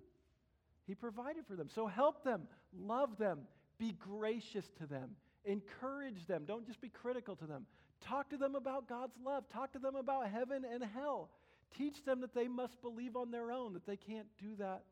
He 0.87 0.95
provided 0.95 1.45
for 1.47 1.57
them. 1.57 1.69
So 1.75 1.87
help 1.87 2.25
them, 2.25 2.43
love 2.77 3.17
them, 3.19 3.41
be 3.79 3.93
gracious 3.93 4.65
to 4.79 4.87
them, 4.87 5.11
encourage 5.45 6.27
them. 6.27 6.45
Don't 6.47 6.67
just 6.67 6.81
be 6.81 6.89
critical 6.89 7.37
to 7.37 7.47
them. 7.47 7.67
Talk 8.01 8.31
to 8.31 8.37
them 8.37 8.55
about 8.57 8.89
God's 8.89 9.15
love, 9.25 9.45
talk 9.49 9.73
to 9.73 9.79
them 9.79 9.95
about 9.95 10.29
heaven 10.29 10.65
and 10.71 10.83
hell. 10.83 11.31
Teach 11.79 12.05
them 12.05 12.21
that 12.21 12.35
they 12.35 12.49
must 12.49 12.81
believe 12.83 13.17
on 13.17 13.31
their 13.31 13.51
own, 13.51 13.73
that 13.75 13.87
they 13.87 13.97
can't 13.97 14.27
do 14.39 14.57
that. 14.59 14.83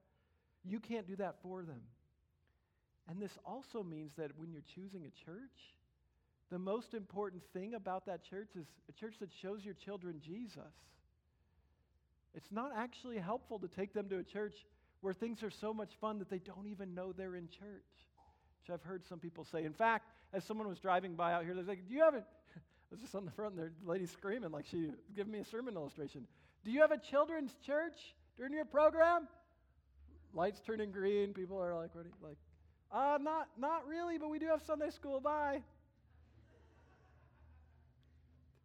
You 0.65 0.81
can't 0.81 1.07
do 1.07 1.17
that 1.17 1.37
for 1.43 1.63
them. 1.63 1.83
And 3.09 3.21
this 3.21 3.37
also 3.45 3.83
means 3.83 4.13
that 4.17 4.31
when 4.39 4.53
you're 4.53 4.63
choosing 4.75 5.05
a 5.05 5.25
church, 5.25 5.75
the 6.51 6.59
most 6.59 6.95
important 6.95 7.43
thing 7.53 7.75
about 7.75 8.07
that 8.07 8.25
church 8.25 8.51
is 8.59 8.67
a 8.89 8.93
church 8.93 9.15
that 9.21 9.31
shows 9.43 9.65
your 9.65 9.75
children 9.75 10.21
Jesus. 10.25 10.75
It's 12.35 12.53
not 12.53 12.73
actually 12.77 13.19
helpful 13.19 13.59
to 13.59 13.69
take 13.69 13.93
them 13.93 14.09
to 14.09 14.19
a 14.19 14.23
church 14.23 14.55
where 15.01 15.15
things 15.15 15.43
are 15.43 15.51
so 15.51 15.73
much 15.73 15.91
fun 16.01 16.19
that 16.19 16.31
they 16.31 16.39
don't 16.39 16.67
even 16.67 16.95
know 16.95 17.13
they're 17.13 17.37
in 17.37 17.49
church, 17.49 17.87
which 18.61 18.73
I've 18.73 18.83
heard 18.83 19.07
some 19.07 19.19
people 19.19 19.45
say. 19.45 19.65
In 19.65 19.73
fact, 19.73 20.11
as 20.33 20.45
someone 20.45 20.69
was 20.69 20.79
driving 20.79 21.15
by 21.15 21.33
out 21.33 21.45
here, 21.45 21.55
they're 21.55 21.65
like, 21.65 21.89
Do 21.89 21.95
you 21.95 22.03
have 22.03 22.15
a, 22.15 22.19
I 22.57 22.91
was 22.91 23.01
just 23.01 23.15
on 23.15 23.25
the 23.25 23.31
front, 23.31 23.55
and 23.55 23.71
the 23.71 23.91
lady 23.91 24.07
screaming 24.07 24.51
like 24.51 24.67
she 24.67 24.91
giving 25.15 25.33
me 25.33 25.39
a 25.39 25.45
sermon 25.45 25.75
illustration. 25.75 26.27
Do 26.65 26.71
you 26.71 26.81
have 26.81 26.93
a 26.93 26.99
children's 26.99 27.55
church 27.65 28.15
during 28.37 28.53
your 28.53 28.65
program? 28.65 29.29
Lights 30.35 30.61
turning 30.65 30.93
green. 30.93 31.33
People 31.33 31.61
are 31.61 31.75
like, 31.75 31.95
what 31.95 32.05
are 32.05 32.09
you, 32.09 32.15
like, 32.23 32.37
uh, 32.93 33.19
not, 33.21 33.49
not 33.59 33.87
really, 33.87 34.19
but 34.19 34.31
we 34.31 34.39
do 34.39 34.47
have 34.47 34.63
Sunday 34.63 34.91
school. 34.91 35.21
Bye. 35.21 35.63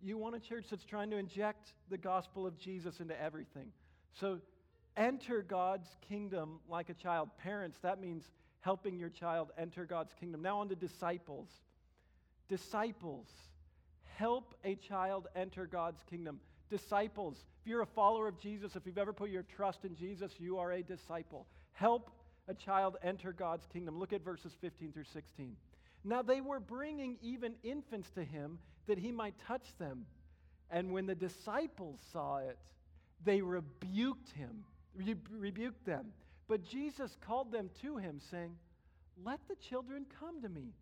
You 0.02 0.18
want 0.18 0.36
a 0.36 0.40
church 0.40 0.66
that's 0.70 0.84
trying 0.84 1.10
to 1.12 1.18
inject 1.18 1.74
the 1.90 1.98
gospel 1.98 2.46
of 2.46 2.58
Jesus 2.58 3.00
into 3.00 3.20
everything. 3.20 3.72
So 4.20 4.40
enter 4.98 5.42
God's 5.42 5.88
kingdom 6.08 6.60
like 6.70 6.90
a 6.90 6.94
child. 6.94 7.30
Parents, 7.38 7.78
that 7.82 8.00
means 8.00 8.24
helping 8.62 8.98
your 8.98 9.10
child 9.10 9.52
enter 9.58 9.86
God's 9.86 10.14
kingdom. 10.20 10.42
Now, 10.42 10.60
on 10.60 10.70
to 10.70 10.76
disciples. 10.76 11.50
Disciples, 12.48 13.28
help 14.18 14.56
a 14.64 14.76
child 14.76 15.28
enter 15.36 15.66
God's 15.66 16.02
kingdom. 16.10 16.40
Disciples, 16.70 17.38
if 17.62 17.68
you're 17.68 17.82
a 17.82 17.88
follower 17.88 18.28
of 18.28 18.40
Jesus, 18.40 18.76
if 18.76 18.86
you've 18.86 18.98
ever 18.98 19.14
put 19.14 19.30
your 19.30 19.44
trust 19.44 19.86
in 19.86 19.96
Jesus, 19.96 20.32
you 20.40 20.58
are 20.58 20.72
a 20.72 20.84
disciple. 20.84 21.48
Help 21.74 22.12
a 22.48 22.54
child 22.54 22.98
enter 23.04 23.34
God's 23.34 23.66
kingdom. 23.72 24.00
Look 24.00 24.14
at 24.14 24.24
verses 24.24 24.54
15 24.62 24.92
through 24.92 25.06
16. 25.06 25.56
Now 26.04 26.22
they 26.22 26.42
were 26.42 26.60
bringing 26.60 27.18
even 27.22 27.56
infants 27.64 28.10
to 28.12 28.24
him 28.24 28.60
that 28.88 29.00
he 29.00 29.12
might 29.12 29.34
touch 29.48 29.66
them. 29.80 30.06
And 30.70 30.92
when 30.92 31.06
the 31.06 31.16
disciples 31.16 32.00
saw 32.12 32.38
it, 32.38 32.58
they 33.24 33.42
rebuked 33.42 34.30
him, 34.30 34.66
rebuked 35.32 35.86
them. 35.86 36.08
But 36.48 36.64
Jesus 36.64 37.18
called 37.26 37.52
them 37.52 37.70
to 37.82 37.98
him, 37.98 38.20
saying, 38.32 38.56
Let 39.24 39.40
the 39.48 39.56
children 39.56 40.06
come 40.20 40.42
to 40.42 40.50
me, 40.50 40.74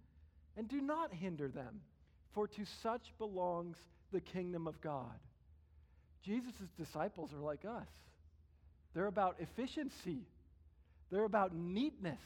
and 0.57 0.67
do 0.67 0.81
not 0.81 1.13
hinder 1.13 1.47
them, 1.47 1.81
for 2.33 2.47
to 2.47 2.65
such 2.81 3.13
belongs 3.17 3.77
the 4.11 4.21
kingdom 4.21 4.67
of 4.67 4.81
God. 4.81 5.19
Jesus' 6.21 6.69
disciples 6.77 7.33
are 7.33 7.41
like 7.41 7.65
us. 7.65 7.87
They're 8.93 9.07
about 9.07 9.37
efficiency, 9.39 10.27
they're 11.11 11.23
about 11.23 11.55
neatness, 11.55 12.21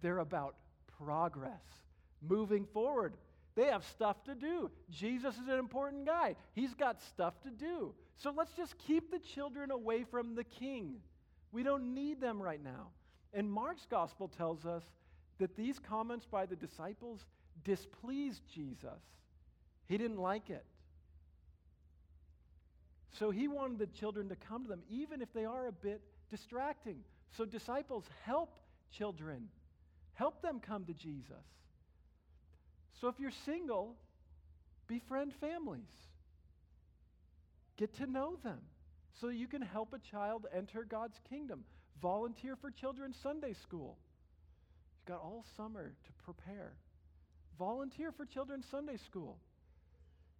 they're 0.00 0.18
about 0.18 0.56
progress, 0.98 1.62
moving 2.20 2.66
forward. 2.72 3.14
They 3.54 3.66
have 3.66 3.84
stuff 3.84 4.24
to 4.24 4.34
do. 4.34 4.70
Jesus 4.90 5.34
is 5.34 5.46
an 5.46 5.58
important 5.58 6.06
guy. 6.06 6.36
He's 6.54 6.72
got 6.72 7.02
stuff 7.02 7.34
to 7.42 7.50
do. 7.50 7.92
So 8.16 8.32
let's 8.34 8.52
just 8.54 8.78
keep 8.78 9.10
the 9.10 9.18
children 9.18 9.70
away 9.70 10.04
from 10.10 10.34
the 10.34 10.44
king. 10.44 10.94
We 11.52 11.62
don't 11.62 11.94
need 11.94 12.20
them 12.20 12.42
right 12.42 12.62
now. 12.62 12.88
And 13.34 13.50
Mark's 13.50 13.86
gospel 13.90 14.28
tells 14.28 14.64
us 14.64 14.82
that 15.38 15.56
these 15.56 15.78
comments 15.78 16.26
by 16.26 16.46
the 16.46 16.56
disciples 16.56 17.20
displeased 17.64 18.42
Jesus. 18.52 19.00
He 19.86 19.98
didn't 19.98 20.18
like 20.18 20.50
it. 20.50 20.64
So 23.18 23.30
he 23.30 23.48
wanted 23.48 23.78
the 23.78 23.86
children 23.86 24.28
to 24.30 24.36
come 24.36 24.62
to 24.64 24.68
them, 24.68 24.82
even 24.88 25.20
if 25.20 25.32
they 25.34 25.44
are 25.44 25.66
a 25.66 25.72
bit 25.72 26.00
distracting. 26.30 26.96
So, 27.36 27.44
disciples, 27.44 28.04
help 28.24 28.58
children, 28.90 29.48
help 30.14 30.42
them 30.42 30.60
come 30.60 30.84
to 30.84 30.92
Jesus. 30.92 31.44
So, 33.00 33.08
if 33.08 33.18
you're 33.18 33.32
single, 33.44 33.96
befriend 34.86 35.34
families, 35.34 35.80
get 37.76 37.94
to 37.96 38.06
know 38.06 38.36
them 38.42 38.58
so 39.20 39.28
you 39.28 39.46
can 39.46 39.62
help 39.62 39.92
a 39.92 39.98
child 39.98 40.46
enter 40.54 40.84
God's 40.84 41.18
kingdom. 41.28 41.64
Volunteer 42.00 42.56
for 42.56 42.70
Children's 42.70 43.16
Sunday 43.22 43.52
School. 43.52 43.96
You've 44.98 45.16
got 45.16 45.22
all 45.22 45.44
summer 45.56 45.92
to 46.04 46.24
prepare. 46.24 46.72
Volunteer 47.58 48.12
for 48.12 48.24
Children's 48.24 48.66
Sunday 48.70 48.96
School. 48.96 49.38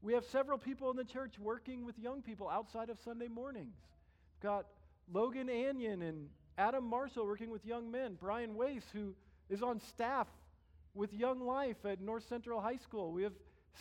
We 0.00 0.14
have 0.14 0.24
several 0.24 0.58
people 0.58 0.90
in 0.90 0.96
the 0.96 1.04
church 1.04 1.38
working 1.38 1.84
with 1.84 1.98
young 1.98 2.22
people 2.22 2.48
outside 2.48 2.90
of 2.90 2.98
Sunday 3.04 3.28
mornings. 3.28 3.76
We've 4.34 4.42
got 4.42 4.66
Logan 5.12 5.48
Anion 5.48 6.02
and 6.02 6.28
Adam 6.58 6.84
Marshall 6.84 7.26
working 7.26 7.50
with 7.50 7.64
young 7.64 7.90
men. 7.90 8.16
Brian 8.20 8.56
Wace, 8.56 8.84
who 8.92 9.14
is 9.48 9.62
on 9.62 9.80
staff 9.80 10.26
with 10.94 11.12
Young 11.12 11.40
Life 11.40 11.84
at 11.84 12.00
North 12.00 12.28
Central 12.28 12.60
High 12.60 12.76
School. 12.76 13.12
We 13.12 13.22
have 13.22 13.32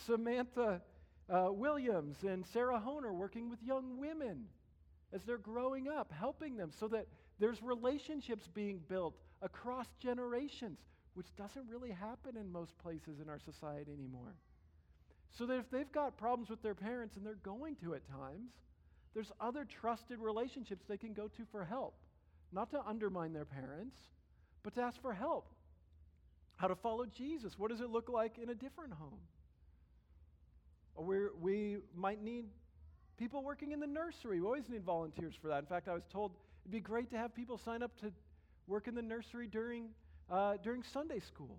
Samantha 0.06 0.80
uh, 1.28 1.48
Williams 1.50 2.16
and 2.22 2.46
Sarah 2.52 2.78
Honer 2.78 3.12
working 3.12 3.50
with 3.50 3.62
young 3.62 3.98
women 3.98 4.44
as 5.12 5.22
they're 5.24 5.38
growing 5.38 5.88
up, 5.88 6.12
helping 6.12 6.56
them 6.56 6.70
so 6.78 6.88
that 6.88 7.06
there's 7.38 7.62
relationships 7.62 8.48
being 8.52 8.80
built 8.88 9.14
across 9.42 9.86
generations, 10.00 10.78
which 11.14 11.34
doesn't 11.36 11.68
really 11.68 11.90
happen 11.90 12.36
in 12.36 12.50
most 12.50 12.78
places 12.78 13.20
in 13.20 13.28
our 13.28 13.38
society 13.38 13.92
anymore. 13.92 14.34
So 15.30 15.46
that 15.46 15.58
if 15.58 15.70
they've 15.70 15.90
got 15.92 16.16
problems 16.16 16.50
with 16.50 16.62
their 16.62 16.74
parents, 16.74 17.16
and 17.16 17.24
they're 17.24 17.34
going 17.34 17.76
to 17.76 17.94
at 17.94 18.06
times, 18.08 18.52
there's 19.14 19.32
other 19.40 19.64
trusted 19.64 20.18
relationships 20.18 20.84
they 20.88 20.96
can 20.96 21.12
go 21.12 21.28
to 21.28 21.44
for 21.50 21.64
help. 21.64 21.94
Not 22.52 22.70
to 22.70 22.80
undermine 22.86 23.32
their 23.32 23.44
parents, 23.44 23.96
but 24.62 24.74
to 24.74 24.82
ask 24.82 25.00
for 25.00 25.12
help. 25.12 25.48
How 26.56 26.68
to 26.68 26.76
follow 26.76 27.06
Jesus. 27.06 27.58
What 27.58 27.70
does 27.70 27.80
it 27.80 27.90
look 27.90 28.08
like 28.08 28.38
in 28.38 28.50
a 28.50 28.54
different 28.54 28.92
home? 28.92 29.18
Or 30.94 31.04
we 31.04 31.18
we 31.40 31.76
might 31.96 32.22
need 32.22 32.44
people 33.22 33.44
working 33.44 33.70
in 33.70 33.78
the 33.78 33.86
nursery. 33.86 34.40
We 34.40 34.46
always 34.46 34.68
need 34.68 34.82
volunteers 34.82 35.32
for 35.40 35.46
that. 35.46 35.60
In 35.60 35.66
fact, 35.66 35.86
I 35.86 35.94
was 35.94 36.02
told 36.12 36.32
it'd 36.64 36.72
be 36.72 36.80
great 36.80 37.08
to 37.12 37.16
have 37.16 37.32
people 37.32 37.56
sign 37.64 37.80
up 37.80 37.96
to 38.00 38.10
work 38.66 38.88
in 38.88 38.96
the 38.96 39.02
nursery 39.02 39.46
during, 39.46 39.90
uh, 40.28 40.56
during 40.64 40.82
Sunday 40.92 41.20
school. 41.20 41.56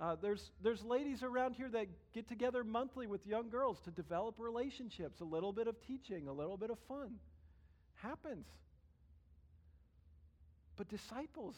Uh, 0.00 0.16
there's, 0.22 0.50
there's 0.62 0.82
ladies 0.82 1.22
around 1.22 1.52
here 1.52 1.68
that 1.68 1.86
get 2.14 2.30
together 2.30 2.64
monthly 2.64 3.06
with 3.06 3.26
young 3.26 3.50
girls 3.50 3.76
to 3.84 3.90
develop 3.90 4.36
relationships, 4.38 5.20
a 5.20 5.24
little 5.24 5.52
bit 5.52 5.66
of 5.66 5.76
teaching, 5.86 6.28
a 6.28 6.32
little 6.32 6.56
bit 6.56 6.70
of 6.70 6.78
fun. 6.88 7.16
Happens. 7.96 8.46
But, 10.76 10.88
disciples, 10.88 11.56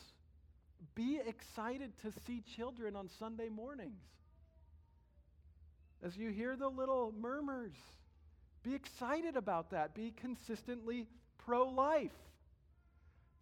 be 0.97 1.21
excited 1.25 1.93
to 2.03 2.13
see 2.27 2.43
children 2.57 2.97
on 2.97 3.09
Sunday 3.21 3.51
mornings. 3.51 4.03
As 6.03 6.17
you 6.17 6.31
hear 6.31 6.57
the 6.57 6.69
little 6.69 7.15
murmurs, 7.21 7.77
be 8.63 8.75
excited 8.75 9.37
about 9.37 9.71
that. 9.71 9.95
Be 9.95 10.13
consistently 10.17 11.07
pro 11.39 11.69
life. 11.69 12.13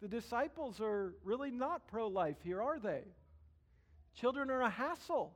The 0.01 0.07
disciples 0.07 0.79
are 0.79 1.13
really 1.23 1.51
not 1.51 1.87
pro 1.87 2.07
life 2.07 2.37
here, 2.43 2.61
are 2.61 2.79
they? 2.79 3.03
Children 4.15 4.49
are 4.49 4.61
a 4.61 4.69
hassle. 4.69 5.33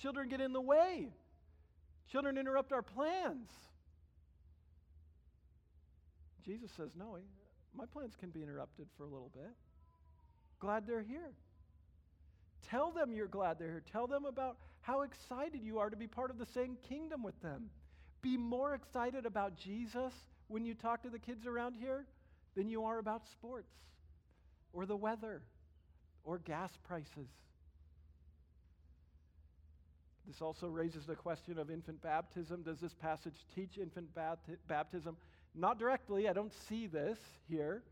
Children 0.00 0.28
get 0.28 0.40
in 0.40 0.52
the 0.52 0.60
way. 0.60 1.08
Children 2.10 2.38
interrupt 2.38 2.72
our 2.72 2.82
plans. 2.82 3.48
Jesus 6.44 6.70
says, 6.76 6.90
No, 6.98 7.18
my 7.76 7.86
plans 7.86 8.14
can 8.18 8.30
be 8.30 8.42
interrupted 8.42 8.86
for 8.96 9.04
a 9.04 9.08
little 9.08 9.30
bit. 9.32 9.52
Glad 10.58 10.86
they're 10.86 11.02
here. 11.02 11.30
Tell 12.68 12.90
them 12.90 13.12
you're 13.12 13.28
glad 13.28 13.58
they're 13.58 13.68
here. 13.68 13.82
Tell 13.92 14.06
them 14.06 14.24
about 14.24 14.56
how 14.80 15.02
excited 15.02 15.62
you 15.62 15.78
are 15.78 15.90
to 15.90 15.96
be 15.96 16.06
part 16.06 16.30
of 16.30 16.38
the 16.38 16.46
same 16.46 16.76
kingdom 16.88 17.22
with 17.22 17.40
them. 17.42 17.70
Be 18.22 18.36
more 18.36 18.74
excited 18.74 19.26
about 19.26 19.56
Jesus 19.56 20.12
when 20.48 20.64
you 20.64 20.74
talk 20.74 21.02
to 21.02 21.10
the 21.10 21.18
kids 21.18 21.46
around 21.46 21.74
here 21.74 22.06
than 22.56 22.68
you 22.68 22.84
are 22.84 22.98
about 22.98 23.26
sports 23.26 23.72
or 24.72 24.86
the 24.86 24.96
weather 24.96 25.42
or 26.24 26.38
gas 26.38 26.70
prices. 26.86 27.28
This 30.26 30.40
also 30.40 30.68
raises 30.68 31.04
the 31.04 31.16
question 31.16 31.58
of 31.58 31.68
infant 31.68 32.00
baptism. 32.00 32.62
Does 32.62 32.78
this 32.78 32.94
passage 32.94 33.34
teach 33.54 33.76
infant 33.76 34.08
baptism? 34.68 35.16
Not 35.54 35.80
directly, 35.80 36.28
I 36.28 36.32
don't 36.32 36.52
see 36.68 36.86
this 36.86 37.18
here. 37.48 37.82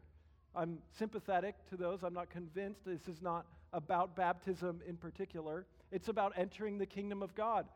I'm 0.55 0.79
sympathetic 0.97 1.57
to 1.71 1.77
those. 1.77 2.05
I'm 2.05 2.15
not 2.15 2.31
convinced 2.31 2.85
this 2.85 3.09
is 3.09 3.21
not 3.21 3.47
about 3.73 4.15
baptism 4.15 4.81
in 4.87 4.97
particular. 4.97 5.67
It's 5.91 6.09
about 6.09 6.33
entering 6.37 6.79
the 6.79 6.87
kingdom 6.87 7.21
of 7.23 7.35
God, 7.35 7.67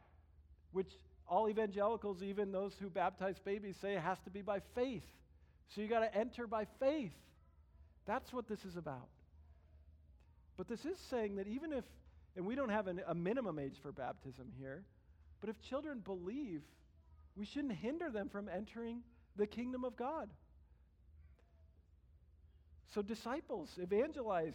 which 0.73 0.93
all 1.29 1.49
evangelicals, 1.49 2.23
even 2.23 2.53
those 2.53 2.73
who 2.81 2.89
baptize 2.89 3.37
babies, 3.45 3.77
say 3.81 3.95
it 3.95 4.01
has 4.01 4.19
to 4.25 4.31
be 4.31 4.43
by 4.43 4.61
faith. 4.75 5.05
So 5.75 5.81
you 5.81 5.89
got 5.89 6.01
to 6.01 6.15
enter 6.15 6.47
by 6.47 6.67
faith. 6.79 7.13
That's 8.07 8.33
what 8.33 8.49
this 8.49 8.65
is 8.65 8.77
about. 8.77 9.09
But 10.57 10.69
this 10.69 10.85
is 10.85 10.99
saying 11.11 11.37
that 11.37 11.49
even 11.49 11.73
if, 11.73 11.85
and 12.37 12.47
we 12.47 12.55
don't 12.55 12.69
have 12.69 12.87
an, 12.87 13.01
a 13.07 13.15
minimum 13.15 13.59
age 13.59 13.77
for 13.83 13.93
baptism 13.93 14.53
here, 14.59 14.85
but 15.41 15.51
if 15.51 15.61
children 15.63 16.01
believe, 16.01 16.63
we 17.37 17.45
shouldn't 17.45 17.75
hinder 17.75 18.11
them 18.11 18.29
from 18.29 18.49
entering 18.49 19.01
the 19.37 19.47
kingdom 19.47 19.85
of 19.85 19.97
God. 19.97 20.29
So, 22.95 23.03
disciples, 23.03 23.71
evangelize, 23.77 24.55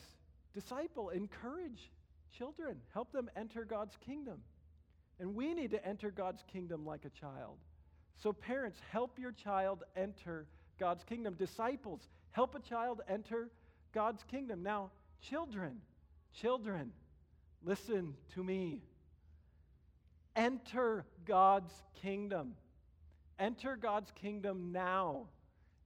disciple, 0.54 1.10
encourage 1.10 1.92
children, 2.38 2.78
help 2.94 3.12
them 3.12 3.30
enter 3.36 3.66
God's 3.66 3.96
kingdom. 4.06 4.40
And 5.20 5.36
we 5.36 5.54
need 5.54 5.72
to 5.72 5.86
enter 5.86 6.12
God's 6.12 6.44
kingdom 6.52 6.86
like 6.86 7.06
a 7.06 7.10
child. 7.10 7.58
So, 8.18 8.34
parents, 8.34 8.80
help 8.92 9.20
your 9.20 9.32
child 9.32 9.84
enter 9.96 10.46
God's 10.80 11.04
kingdom. 11.04 11.36
Disciples, 11.36 12.08
help 12.32 12.56
a 12.56 12.60
child 12.60 13.02
enter 13.08 13.50
God's 13.94 14.24
kingdom. 14.24 14.64
Now, 14.64 14.92
children, 15.22 15.78
children, 16.34 16.92
listen 17.64 18.16
to 18.34 18.44
me. 18.44 18.82
Enter 20.36 21.06
God's 21.26 21.74
kingdom. 22.02 22.56
Enter 23.38 23.76
God's 23.76 24.12
kingdom 24.12 24.72
now. 24.72 25.28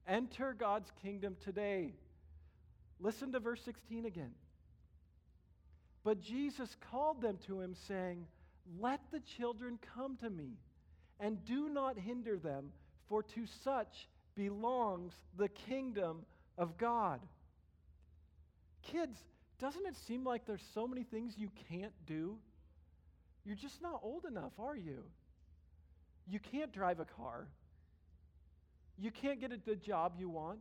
Enter 0.06 0.54
God's 0.58 0.90
kingdom 1.02 1.36
today. 1.42 1.94
Listen 3.00 3.32
to 3.32 3.40
verse 3.40 3.60
16 3.64 4.06
again. 4.06 4.32
But 6.04 6.20
Jesus 6.20 6.76
called 6.90 7.22
them 7.22 7.38
to 7.46 7.60
him, 7.60 7.74
saying, 7.88 8.26
Let 8.80 9.00
the 9.12 9.20
children 9.20 9.78
come 9.94 10.16
to 10.18 10.30
me, 10.30 10.58
and 11.20 11.44
do 11.44 11.68
not 11.68 11.98
hinder 11.98 12.38
them, 12.38 12.70
for 13.08 13.22
to 13.22 13.46
such 13.62 14.08
belongs 14.34 15.12
the 15.36 15.48
kingdom 15.48 16.24
of 16.58 16.76
God. 16.78 17.20
Kids, 18.82 19.18
doesn't 19.58 19.86
it 19.86 19.96
seem 20.06 20.24
like 20.24 20.46
there's 20.46 20.64
so 20.74 20.86
many 20.86 21.04
things 21.04 21.34
you 21.36 21.50
can't 21.70 21.92
do? 22.06 22.36
You're 23.44 23.56
just 23.56 23.80
not 23.82 24.00
old 24.02 24.24
enough, 24.24 24.52
are 24.58 24.76
you? 24.76 25.04
You 26.26 26.38
can't 26.38 26.72
drive 26.72 27.00
a 27.00 27.04
car. 27.04 27.46
You 28.98 29.10
can't 29.10 29.40
get 29.40 29.52
a, 29.52 29.58
the 29.64 29.76
job 29.76 30.14
you 30.18 30.28
want. 30.28 30.60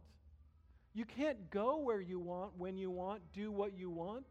You 0.94 1.06
can't 1.06 1.50
go 1.50 1.80
where 1.80 2.02
you 2.02 2.20
want, 2.20 2.52
when 2.58 2.78
you 2.78 2.92
want, 2.92 3.22
do 3.34 3.52
what 3.52 3.78
you 3.78 3.89
want. 3.89 4.26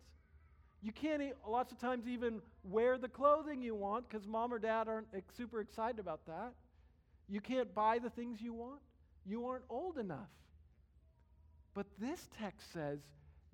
You 0.83 0.93
can't, 0.93 1.23
lots 1.49 1.71
of 1.71 1.79
times, 1.79 2.09
even 2.09 2.41
wear 2.65 2.99
the 2.99 3.09
clothing 3.09 3.63
you 3.63 3.75
want 3.75 4.09
because 4.09 4.27
mom 4.27 4.53
or 4.53 4.59
dad 4.59 4.89
aren't 4.89 5.07
super 5.37 5.61
excited 5.61 6.01
about 6.01 6.27
that. 6.27 6.53
You 7.29 7.41
can't 7.41 7.73
buy 7.73 7.99
the 7.99 8.11
things 8.11 8.41
you 8.41 8.53
want. 8.53 8.81
You 9.25 9.47
aren't 9.47 9.65
old 9.71 9.97
enough. 9.97 10.29
But 11.75 11.87
this 11.99 12.29
text 12.39 12.73
says 12.73 12.99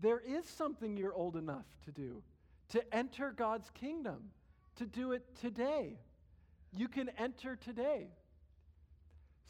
there 0.01 0.21
is 0.21 0.47
something 0.47 0.97
you're 0.97 1.15
old 1.15 1.37
enough 1.37 1.67
to 1.85 1.93
do 1.93 2.23
to 2.71 2.95
enter 2.95 3.31
God's 3.31 3.71
kingdom, 3.71 4.31
to 4.77 4.87
do 4.87 5.13
it 5.13 5.23
today. 5.41 5.99
You 6.73 6.89
can 6.89 7.11
enter 7.19 7.57
today. 7.57 8.09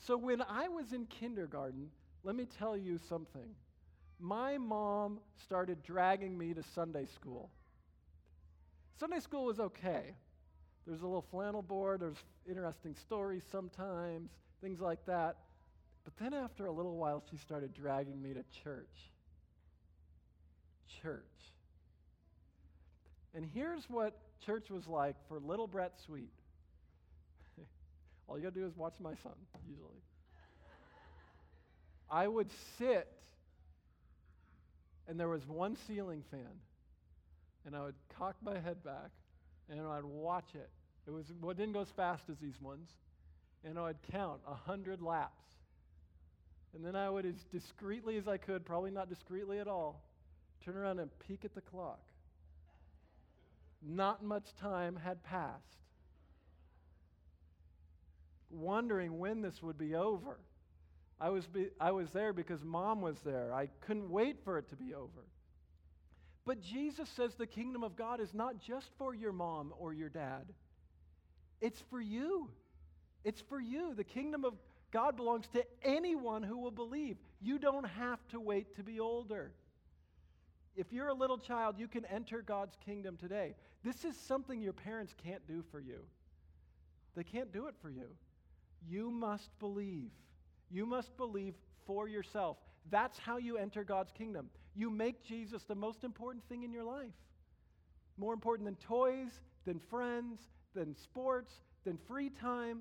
So 0.06 0.16
when 0.16 0.40
I 0.42 0.68
was 0.68 0.92
in 0.92 1.06
kindergarten, 1.06 1.90
let 2.22 2.36
me 2.36 2.46
tell 2.58 2.76
you 2.76 2.98
something. 3.08 3.50
My 4.20 4.58
mom 4.58 5.18
started 5.42 5.82
dragging 5.82 6.38
me 6.38 6.54
to 6.54 6.62
Sunday 6.62 7.06
school. 7.06 7.50
Sunday 8.98 9.20
school 9.20 9.44
was 9.44 9.60
okay. 9.60 10.14
There's 10.86 11.02
a 11.02 11.06
little 11.06 11.24
flannel 11.30 11.62
board, 11.62 12.00
there's 12.00 12.16
interesting 12.48 12.94
stories 12.94 13.42
sometimes, 13.52 14.30
things 14.60 14.80
like 14.80 15.04
that. 15.06 15.36
But 16.04 16.16
then 16.16 16.32
after 16.32 16.66
a 16.66 16.72
little 16.72 16.96
while, 16.96 17.22
she 17.30 17.36
started 17.36 17.74
dragging 17.74 18.20
me 18.22 18.30
to 18.30 18.42
church. 18.64 19.10
Church. 21.02 21.22
And 23.34 23.44
here's 23.54 23.84
what 23.90 24.18
church 24.44 24.70
was 24.70 24.88
like 24.88 25.16
for 25.28 25.38
little 25.38 25.66
Brett 25.66 25.92
Sweet. 26.06 26.32
All 28.26 28.38
you 28.38 28.42
got 28.42 28.54
to 28.54 28.60
do 28.60 28.66
is 28.66 28.76
watch 28.76 28.94
my 29.00 29.14
son, 29.22 29.34
usually. 29.68 30.00
I 32.10 32.26
would 32.26 32.48
sit, 32.78 33.06
and 35.06 35.20
there 35.20 35.28
was 35.28 35.46
one 35.46 35.76
ceiling 35.86 36.24
fan, 36.30 36.48
and 37.68 37.76
I 37.76 37.82
would 37.82 37.94
cock 38.18 38.34
my 38.42 38.58
head 38.58 38.82
back, 38.82 39.10
and 39.68 39.86
I'd 39.86 40.02
watch 40.02 40.48
it. 40.54 40.70
It 41.06 41.10
was 41.10 41.26
well, 41.38 41.50
it 41.50 41.58
didn't 41.58 41.74
go 41.74 41.82
as 41.82 41.90
fast 41.90 42.22
as 42.30 42.38
these 42.38 42.58
ones, 42.62 42.88
and 43.62 43.78
I'd 43.78 44.00
count 44.10 44.40
a 44.46 44.54
hundred 44.54 45.02
laps, 45.02 45.44
and 46.74 46.82
then 46.82 46.96
I 46.96 47.10
would, 47.10 47.26
as 47.26 47.34
discreetly 47.52 48.16
as 48.16 48.26
I 48.26 48.38
could, 48.38 48.64
probably 48.64 48.90
not 48.90 49.10
discreetly 49.10 49.58
at 49.58 49.68
all, 49.68 50.02
turn 50.64 50.78
around 50.78 50.98
and 50.98 51.10
peek 51.26 51.44
at 51.44 51.54
the 51.54 51.60
clock. 51.60 52.00
Not 53.86 54.24
much 54.24 54.46
time 54.60 54.98
had 55.04 55.22
passed 55.22 55.78
wondering 58.50 59.18
when 59.18 59.42
this 59.42 59.62
would 59.62 59.76
be 59.76 59.94
over. 59.94 60.38
I 61.20 61.28
was, 61.28 61.46
be, 61.46 61.66
I 61.78 61.90
was 61.90 62.08
there 62.12 62.32
because 62.32 62.64
mom 62.64 63.02
was 63.02 63.16
there. 63.24 63.52
I 63.52 63.66
couldn't 63.86 64.10
wait 64.10 64.38
for 64.42 64.56
it 64.56 64.70
to 64.70 64.76
be 64.76 64.94
over. 64.94 65.27
But 66.48 66.62
Jesus 66.62 67.10
says 67.10 67.34
the 67.34 67.46
kingdom 67.46 67.84
of 67.84 67.94
God 67.94 68.22
is 68.22 68.32
not 68.32 68.58
just 68.58 68.88
for 68.96 69.14
your 69.14 69.32
mom 69.32 69.74
or 69.78 69.92
your 69.92 70.08
dad, 70.08 70.46
it's 71.60 71.82
for 71.90 72.00
you. 72.00 72.48
It's 73.22 73.42
for 73.42 73.60
you. 73.60 73.92
The 73.94 74.02
kingdom 74.02 74.46
of 74.46 74.54
God 74.90 75.14
belongs 75.14 75.46
to 75.48 75.62
anyone 75.82 76.42
who 76.42 76.56
will 76.56 76.70
believe. 76.70 77.18
You 77.42 77.58
don't 77.58 77.84
have 77.84 78.26
to 78.28 78.40
wait 78.40 78.76
to 78.76 78.82
be 78.82 78.98
older. 78.98 79.52
If 80.74 80.90
you're 80.90 81.08
a 81.08 81.14
little 81.14 81.36
child, 81.36 81.78
you 81.78 81.86
can 81.86 82.06
enter 82.06 82.40
God's 82.40 82.78
kingdom 82.82 83.18
today. 83.18 83.54
This 83.84 84.06
is 84.06 84.16
something 84.16 84.58
your 84.62 84.72
parents 84.72 85.12
can't 85.22 85.46
do 85.46 85.62
for 85.70 85.80
you. 85.80 85.98
They 87.14 87.24
can't 87.24 87.52
do 87.52 87.66
it 87.66 87.74
for 87.82 87.90
you. 87.90 88.08
You 88.88 89.10
must 89.10 89.50
believe. 89.58 90.12
You 90.70 90.86
must 90.86 91.14
believe 91.18 91.56
for 91.84 92.08
yourself. 92.08 92.56
That's 92.90 93.18
how 93.18 93.36
you 93.36 93.56
enter 93.56 93.84
God's 93.84 94.12
kingdom. 94.12 94.48
You 94.74 94.90
make 94.90 95.24
Jesus 95.24 95.64
the 95.64 95.74
most 95.74 96.04
important 96.04 96.44
thing 96.48 96.62
in 96.62 96.72
your 96.72 96.84
life. 96.84 97.12
More 98.16 98.32
important 98.32 98.66
than 98.66 98.76
toys, 98.76 99.40
than 99.64 99.78
friends, 99.78 100.40
than 100.74 100.94
sports, 100.96 101.52
than 101.84 101.98
free 102.08 102.30
time. 102.30 102.80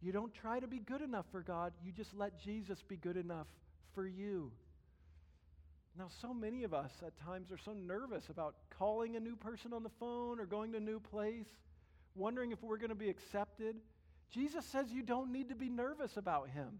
You 0.00 0.12
don't 0.12 0.34
try 0.34 0.60
to 0.60 0.66
be 0.66 0.80
good 0.80 1.00
enough 1.00 1.26
for 1.30 1.42
God, 1.42 1.72
you 1.84 1.92
just 1.92 2.14
let 2.14 2.38
Jesus 2.40 2.82
be 2.82 2.96
good 2.96 3.16
enough 3.16 3.46
for 3.94 4.06
you. 4.06 4.50
Now, 5.98 6.08
so 6.20 6.32
many 6.32 6.64
of 6.64 6.72
us 6.72 6.90
at 7.06 7.16
times 7.20 7.52
are 7.52 7.58
so 7.58 7.72
nervous 7.72 8.24
about 8.30 8.54
calling 8.78 9.14
a 9.14 9.20
new 9.20 9.36
person 9.36 9.72
on 9.72 9.82
the 9.82 9.90
phone 10.00 10.40
or 10.40 10.46
going 10.46 10.72
to 10.72 10.78
a 10.78 10.80
new 10.80 10.98
place, 10.98 11.46
wondering 12.14 12.50
if 12.50 12.62
we're 12.62 12.78
going 12.78 12.88
to 12.88 12.94
be 12.94 13.10
accepted. 13.10 13.76
Jesus 14.30 14.64
says 14.64 14.86
you 14.90 15.02
don't 15.02 15.30
need 15.30 15.50
to 15.50 15.54
be 15.54 15.68
nervous 15.68 16.16
about 16.16 16.48
him. 16.48 16.78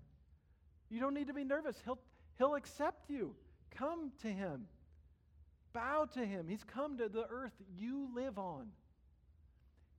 You 0.92 1.00
don't 1.00 1.14
need 1.14 1.28
to 1.28 1.34
be 1.34 1.42
nervous. 1.42 1.74
He'll, 1.84 1.98
he'll 2.36 2.54
accept 2.54 3.08
you. 3.08 3.34
Come 3.70 4.12
to 4.20 4.28
him. 4.28 4.66
Bow 5.72 6.06
to 6.12 6.24
him. 6.24 6.46
He's 6.46 6.62
come 6.64 6.98
to 6.98 7.08
the 7.08 7.24
earth 7.30 7.54
you 7.74 8.10
live 8.14 8.38
on. 8.38 8.66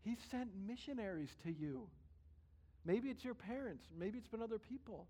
He 0.03 0.15
sent 0.29 0.49
missionaries 0.67 1.32
to 1.43 1.51
you. 1.51 1.88
Maybe 2.86 3.10
it's 3.10 3.23
your 3.23 3.34
parents, 3.34 3.86
maybe 3.97 4.19
it's 4.19 4.27
been 4.27 4.41
other 4.41 4.60
people. 4.60 5.08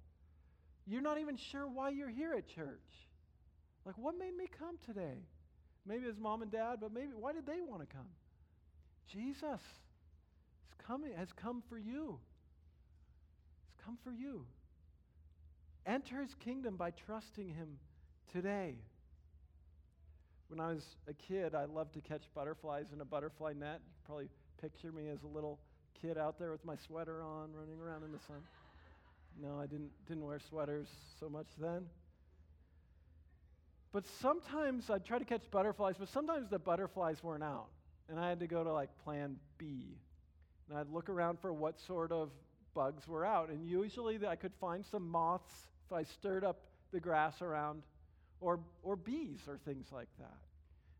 You're 0.85 1.01
not 1.01 1.19
even 1.19 1.35
sure 1.35 1.67
why 1.67 1.89
you're 1.89 2.09
here 2.09 2.33
at 2.33 2.47
church. 2.47 3.09
Like, 3.85 3.97
what 3.97 4.17
made 4.17 4.37
me 4.37 4.45
come 4.59 4.77
today? 4.85 5.17
Maybe 5.85 6.05
it's 6.05 6.19
mom 6.19 6.43
and 6.43 6.51
dad, 6.51 6.77
but 6.79 6.93
maybe 6.93 7.11
why 7.19 7.33
did 7.33 7.45
they 7.45 7.59
want 7.67 7.81
to 7.81 7.87
come? 7.87 8.07
Jesus 9.11 9.43
is 9.43 10.85
coming, 10.85 11.11
has 11.17 11.33
come 11.33 11.63
for 11.67 11.77
you. 11.77 12.19
It's 13.67 13.83
come 13.83 13.97
for 14.03 14.11
you. 14.11 14.45
Enter 15.85 16.21
his 16.21 16.33
kingdom 16.35 16.75
by 16.77 16.91
trusting 16.91 17.49
him 17.49 17.77
today. 18.31 18.75
When 20.47 20.59
I 20.59 20.73
was 20.73 20.85
a 21.07 21.13
kid, 21.13 21.55
I 21.55 21.65
loved 21.65 21.93
to 21.95 22.01
catch 22.01 22.23
butterflies 22.33 22.87
in 22.93 23.01
a 23.01 23.05
butterfly 23.05 23.53
net. 23.53 23.81
You 23.85 23.93
probably 24.05 24.29
picture 24.61 24.91
me 24.91 25.09
as 25.09 25.23
a 25.23 25.27
little 25.27 25.59
kid 26.01 26.17
out 26.17 26.39
there 26.39 26.51
with 26.51 26.63
my 26.63 26.75
sweater 26.87 27.21
on, 27.21 27.49
running 27.53 27.81
around 27.81 28.03
in 28.03 28.11
the 28.11 28.19
sun. 28.27 28.41
No, 29.41 29.59
I 29.59 29.65
didn't, 29.65 29.89
didn't 30.07 30.25
wear 30.25 30.39
sweaters 30.39 30.87
so 31.19 31.27
much 31.27 31.47
then. 31.59 31.85
But 33.91 34.05
sometimes 34.21 34.89
I'd 34.89 35.05
try 35.05 35.19
to 35.19 35.25
catch 35.25 35.49
butterflies, 35.51 35.95
but 35.99 36.09
sometimes 36.09 36.49
the 36.49 36.59
butterflies 36.59 37.23
weren't 37.23 37.43
out. 37.43 37.67
And 38.09 38.19
I 38.19 38.29
had 38.29 38.39
to 38.39 38.47
go 38.47 38.63
to 38.63 38.71
like 38.71 38.89
plan 39.03 39.37
B. 39.57 39.97
And 40.69 40.77
I'd 40.77 40.89
look 40.89 41.09
around 41.09 41.39
for 41.39 41.51
what 41.51 41.79
sort 41.79 42.11
of 42.11 42.29
bugs 42.73 43.07
were 43.07 43.25
out. 43.25 43.49
And 43.49 43.65
usually 43.65 44.19
I 44.25 44.35
could 44.35 44.53
find 44.59 44.85
some 44.85 45.09
moths 45.09 45.67
if 45.93 45.99
I 45.99 46.11
stirred 46.11 46.43
up 46.43 46.59
the 46.91 46.99
grass 46.99 47.41
around, 47.41 47.83
or, 48.41 48.59
or 48.81 48.95
bees 48.95 49.39
or 49.47 49.57
things 49.65 49.87
like 49.91 50.09
that. 50.19 50.37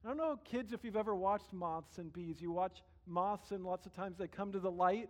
I 0.04 0.08
don't 0.08 0.18
know, 0.18 0.40
kids, 0.44 0.74
if 0.74 0.84
you've 0.84 0.96
ever 0.96 1.16
watched 1.16 1.52
moths 1.52 1.98
and 1.98 2.12
bees. 2.12 2.42
You 2.42 2.52
watch 2.52 2.82
moths, 3.08 3.52
and 3.52 3.64
lots 3.64 3.86
of 3.86 3.96
times 3.96 4.18
they 4.18 4.28
come 4.28 4.52
to 4.52 4.60
the 4.60 4.72
light 4.72 5.10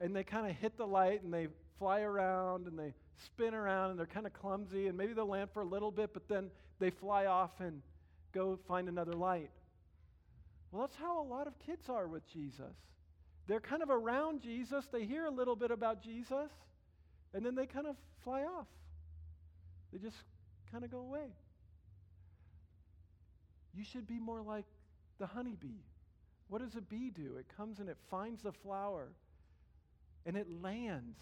and 0.00 0.14
they 0.14 0.24
kind 0.24 0.48
of 0.48 0.54
hit 0.56 0.76
the 0.76 0.86
light 0.86 1.22
and 1.22 1.32
they 1.32 1.48
fly 1.78 2.00
around 2.00 2.66
and 2.66 2.78
they 2.78 2.92
spin 3.24 3.54
around 3.54 3.90
and 3.90 3.98
they're 3.98 4.06
kind 4.06 4.26
of 4.26 4.32
clumsy 4.32 4.88
and 4.88 4.96
maybe 4.96 5.12
they'll 5.12 5.26
land 5.26 5.50
for 5.52 5.62
a 5.62 5.66
little 5.66 5.90
bit, 5.90 6.10
but 6.12 6.28
then 6.28 6.50
they 6.78 6.90
fly 6.90 7.26
off 7.26 7.60
and 7.60 7.80
go 8.32 8.58
find 8.68 8.88
another 8.88 9.14
light. 9.14 9.50
Well, 10.70 10.82
that's 10.82 10.96
how 10.96 11.22
a 11.22 11.26
lot 11.26 11.46
of 11.46 11.58
kids 11.60 11.88
are 11.88 12.06
with 12.06 12.26
Jesus. 12.30 12.74
They're 13.46 13.60
kind 13.60 13.82
of 13.82 13.90
around 13.90 14.42
Jesus, 14.42 14.84
they 14.92 15.04
hear 15.04 15.24
a 15.24 15.30
little 15.30 15.56
bit 15.56 15.70
about 15.70 16.02
Jesus, 16.02 16.50
and 17.32 17.46
then 17.46 17.54
they 17.54 17.66
kind 17.66 17.86
of 17.86 17.96
fly 18.22 18.42
off. 18.42 18.66
They 19.92 19.98
just 19.98 20.16
kind 20.70 20.84
of 20.84 20.90
go 20.90 20.98
away. 20.98 21.28
You 23.74 23.84
should 23.84 24.06
be 24.06 24.18
more 24.18 24.40
like 24.40 24.64
the 25.18 25.26
honeybee. 25.26 25.82
What 26.48 26.62
does 26.62 26.74
a 26.76 26.80
bee 26.80 27.10
do? 27.10 27.36
It 27.38 27.46
comes 27.56 27.78
and 27.80 27.88
it 27.88 27.98
finds 28.10 28.42
the 28.42 28.52
flower 28.52 29.08
and 30.24 30.36
it 30.36 30.46
lands 30.62 31.18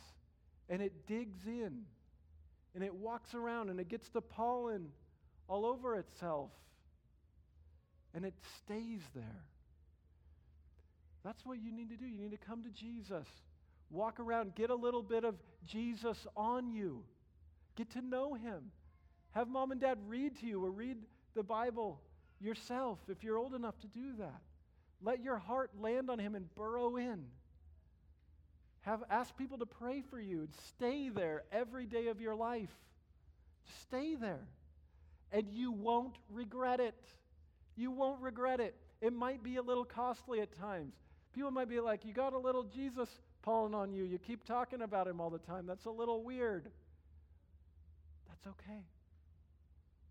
and 0.68 0.80
it 0.80 1.06
digs 1.06 1.46
in 1.46 1.82
and 2.74 2.84
it 2.84 2.94
walks 2.94 3.34
around 3.34 3.70
and 3.70 3.80
it 3.80 3.88
gets 3.88 4.08
the 4.08 4.20
pollen 4.20 4.88
all 5.48 5.66
over 5.66 5.96
itself 5.96 6.50
and 8.14 8.24
it 8.24 8.34
stays 8.58 9.00
there. 9.14 9.44
That's 11.24 11.44
what 11.44 11.58
you 11.58 11.72
need 11.72 11.90
to 11.90 11.96
do. 11.96 12.06
You 12.06 12.18
need 12.18 12.32
to 12.32 12.46
come 12.46 12.62
to 12.62 12.70
Jesus. 12.70 13.26
Walk 13.90 14.20
around, 14.20 14.54
get 14.54 14.70
a 14.70 14.74
little 14.74 15.02
bit 15.02 15.24
of 15.24 15.36
Jesus 15.66 16.26
on 16.36 16.70
you. 16.70 17.02
Get 17.76 17.90
to 17.90 18.00
know 18.00 18.34
him. 18.34 18.70
Have 19.32 19.48
mom 19.48 19.72
and 19.72 19.80
dad 19.80 19.98
read 20.06 20.38
to 20.40 20.46
you 20.46 20.64
or 20.64 20.70
read 20.70 20.98
the 21.34 21.42
Bible 21.42 22.00
yourself 22.40 22.98
if 23.08 23.24
you're 23.24 23.36
old 23.36 23.54
enough 23.54 23.78
to 23.80 23.86
do 23.88 24.14
that. 24.18 24.40
Let 25.02 25.22
your 25.22 25.38
heart 25.38 25.70
land 25.78 26.08
on 26.08 26.18
him 26.18 26.34
and 26.34 26.52
burrow 26.54 26.96
in. 26.96 27.24
Have 28.82 29.02
ask 29.10 29.36
people 29.36 29.58
to 29.58 29.66
pray 29.66 30.02
for 30.02 30.20
you 30.20 30.40
and 30.40 30.48
stay 30.68 31.08
there 31.08 31.44
every 31.50 31.86
day 31.86 32.08
of 32.08 32.20
your 32.20 32.34
life. 32.34 32.70
Stay 33.82 34.14
there. 34.14 34.46
And 35.32 35.48
you 35.50 35.72
won't 35.72 36.16
regret 36.30 36.80
it. 36.80 36.94
You 37.76 37.90
won't 37.90 38.20
regret 38.20 38.60
it. 38.60 38.76
It 39.00 39.12
might 39.12 39.42
be 39.42 39.56
a 39.56 39.62
little 39.62 39.84
costly 39.84 40.40
at 40.40 40.56
times. 40.56 40.94
People 41.34 41.50
might 41.50 41.68
be 41.68 41.80
like, 41.80 42.04
You 42.04 42.12
got 42.12 42.34
a 42.34 42.38
little 42.38 42.62
Jesus 42.62 43.08
pulling 43.42 43.74
on 43.74 43.92
you. 43.92 44.04
You 44.04 44.18
keep 44.18 44.44
talking 44.44 44.82
about 44.82 45.08
him 45.08 45.20
all 45.20 45.30
the 45.30 45.38
time. 45.38 45.66
That's 45.66 45.86
a 45.86 45.90
little 45.90 46.22
weird. 46.22 46.70
That's 48.44 48.56
okay. 48.60 48.80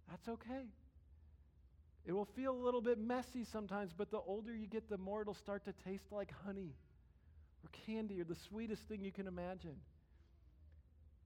That's 0.09 0.27
okay. 0.27 0.65
It 2.05 2.11
will 2.11 2.27
feel 2.35 2.51
a 2.51 2.63
little 2.63 2.81
bit 2.81 2.97
messy 2.97 3.45
sometimes, 3.51 3.91
but 3.95 4.11
the 4.11 4.19
older 4.19 4.53
you 4.55 4.67
get, 4.67 4.89
the 4.89 4.97
more 4.97 5.21
it'll 5.21 5.33
start 5.35 5.65
to 5.65 5.73
taste 5.87 6.05
like 6.11 6.31
honey 6.45 6.73
or 7.63 7.69
candy 7.85 8.19
or 8.19 8.25
the 8.25 8.35
sweetest 8.49 8.81
thing 8.89 9.03
you 9.03 9.11
can 9.11 9.27
imagine. 9.27 9.75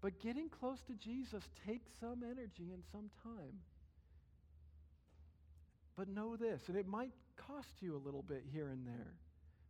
But 0.02 0.22
getting 0.22 0.50
close 0.50 0.78
to 0.88 0.94
Jesus 0.94 1.44
takes 1.66 1.88
some 2.00 2.24
energy 2.24 2.72
and 2.72 2.84
some 2.92 3.10
time. 3.24 3.60
But 5.96 6.10
know 6.10 6.36
this, 6.36 6.62
and 6.68 6.78
it 6.78 6.88
might 6.88 7.12
cost 7.48 7.74
you 7.80 7.96
a 7.96 8.06
little 8.06 8.22
bit 8.22 8.44
here 8.54 8.70
and 8.70 8.86
there. 8.86 9.14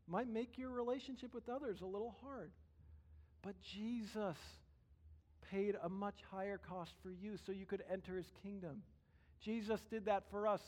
Might 0.07 0.27
make 0.27 0.57
your 0.57 0.69
relationship 0.69 1.33
with 1.33 1.47
others 1.47 1.79
a 1.81 1.85
little 1.85 2.15
hard. 2.21 2.51
But 3.43 3.55
Jesus 3.61 4.35
paid 5.51 5.75
a 5.83 5.89
much 5.89 6.19
higher 6.31 6.57
cost 6.57 6.93
for 7.01 7.11
you 7.11 7.37
so 7.45 7.51
you 7.51 7.65
could 7.65 7.83
enter 7.91 8.17
his 8.17 8.31
kingdom. 8.43 8.81
Jesus 9.43 9.79
did 9.89 10.05
that 10.05 10.23
for 10.29 10.47
us. 10.47 10.61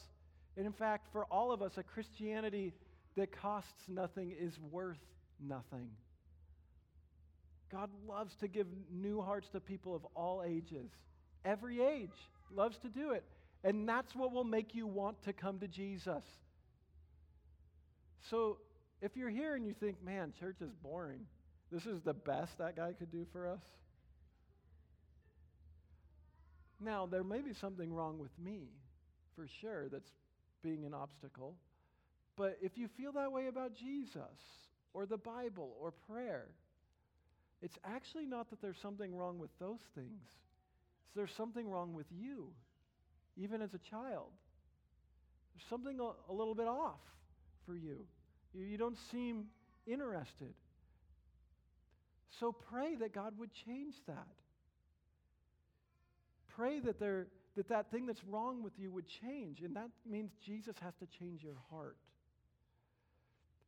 And 0.58 0.66
in 0.66 0.74
fact, 0.74 1.08
for 1.12 1.26
all 1.26 1.52
of 1.52 1.62
us, 1.62 1.74
a 1.78 1.84
Christianity 1.84 2.74
that 3.16 3.32
costs 3.32 3.84
nothing 3.88 4.34
is 4.38 4.54
worth 4.72 4.98
nothing. 5.40 5.90
God 7.72 7.90
loves 8.08 8.36
to 8.38 8.48
give 8.48 8.68
new 8.92 9.22
hearts 9.22 9.48
to 9.50 9.60
people 9.60 9.96
of 9.96 10.06
all 10.16 10.44
ages. 10.46 10.90
Every 11.46 11.82
age 11.82 12.10
loves 12.52 12.78
to 12.80 12.90
do 12.90 13.12
it. 13.12 13.24
And 13.64 13.88
that's 13.88 14.16
what 14.16 14.32
will 14.32 14.44
make 14.44 14.74
you 14.74 14.88
want 14.88 15.22
to 15.24 15.34
come 15.34 15.60
to 15.60 15.68
Jesus. 15.68 16.24
So 18.30 18.58
if 19.02 19.16
you're 19.16 19.30
here 19.30 19.56
and 19.56 19.66
you 19.66 19.74
think, 19.80 20.04
man, 20.04 20.34
church 20.40 20.58
is 20.62 20.72
boring, 20.82 21.22
this 21.72 21.86
is 21.86 22.02
the 22.02 22.14
best 22.14 22.58
that 22.58 22.76
guy 22.76 22.94
could 22.98 23.12
do 23.12 23.26
for 23.32 23.48
us. 23.48 23.62
Now, 26.80 27.06
there 27.06 27.24
may 27.24 27.42
be 27.42 27.54
something 27.54 27.92
wrong 27.94 28.20
with 28.20 28.32
me, 28.40 28.70
for 29.36 29.48
sure, 29.62 29.90
that's 29.90 30.12
being 30.64 30.86
an 30.86 30.94
obstacle. 30.94 31.56
But 32.38 32.58
if 32.62 32.78
you 32.78 32.88
feel 32.98 33.12
that 33.14 33.32
way 33.32 33.48
about 33.48 33.76
Jesus 33.76 34.22
or 34.94 35.06
the 35.06 35.18
Bible 35.18 35.76
or 35.82 35.92
prayer, 36.10 36.48
it's 37.62 37.78
actually 37.84 38.26
not 38.26 38.50
that 38.50 38.62
there's 38.62 38.78
something 38.82 39.14
wrong 39.14 39.40
with 39.40 39.50
those 39.60 39.82
things. 39.94 40.24
It's 40.24 41.16
there's 41.16 41.34
something 41.36 41.70
wrong 41.70 41.94
with 41.94 42.06
you, 42.12 42.48
even 43.36 43.62
as 43.62 43.74
a 43.74 43.80
child. 43.90 44.32
There's 45.54 45.70
something 45.70 46.00
a, 46.00 46.32
a 46.32 46.34
little 46.34 46.56
bit 46.56 46.68
off 46.68 47.02
for 47.66 47.76
you. 47.76 48.06
you. 48.54 48.64
You 48.64 48.78
don't 48.78 48.98
seem 49.12 49.48
interested. 49.86 50.54
So 52.40 52.54
pray 52.54 52.96
that 52.96 53.14
God 53.14 53.34
would 53.38 53.50
change 53.66 53.96
that. 54.08 54.28
Pray 56.56 56.80
that 56.80 57.00
there, 57.00 57.28
that 57.56 57.70
that 57.70 57.92
thing 57.92 58.06
that's 58.06 58.24
wrong 58.24 58.64
with 58.64 58.74
you 58.78 58.92
would 58.92 59.08
change. 59.08 59.62
And 59.62 59.76
that 59.76 59.90
means 60.10 60.32
Jesus 60.44 60.76
has 60.82 60.94
to 60.96 61.06
change 61.06 61.44
your 61.44 61.58
heart. 61.70 61.98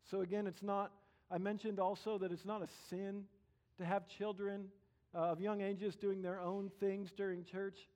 So 0.10 0.22
again, 0.22 0.48
it's 0.48 0.64
not, 0.64 0.92
I 1.30 1.38
mentioned 1.38 1.80
also 1.80 2.18
that 2.18 2.32
it's 2.32 2.46
not 2.46 2.62
a 2.62 2.68
sin 2.90 3.26
to 3.78 3.86
have 3.86 4.08
children 4.08 4.68
uh, 5.16 5.32
of 5.32 5.42
young 5.42 5.62
ages 5.62 5.96
doing 5.96 6.22
their 6.22 6.40
own 6.40 6.72
things 6.80 7.12
during 7.12 7.44
church. 7.44 7.88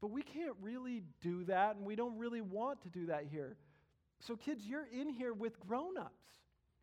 But 0.00 0.10
we 0.10 0.22
can't 0.22 0.56
really 0.62 1.02
do 1.20 1.44
that, 1.44 1.76
and 1.76 1.84
we 1.84 1.94
don't 1.94 2.16
really 2.18 2.40
want 2.40 2.82
to 2.82 2.88
do 2.88 3.06
that 3.06 3.26
here. 3.30 3.56
So, 4.20 4.36
kids, 4.36 4.64
you're 4.64 4.86
in 4.92 5.10
here 5.10 5.32
with 5.34 5.60
grown 5.60 5.98
ups. 5.98 6.14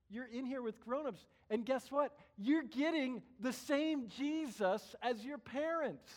You're 0.09 0.27
in 0.27 0.45
here 0.45 0.61
with 0.61 0.79
grown 0.79 1.07
ups. 1.07 1.25
And 1.49 1.65
guess 1.65 1.91
what? 1.91 2.15
You're 2.37 2.63
getting 2.63 3.21
the 3.39 3.53
same 3.53 4.07
Jesus 4.07 4.95
as 5.01 5.23
your 5.23 5.37
parents. 5.37 6.09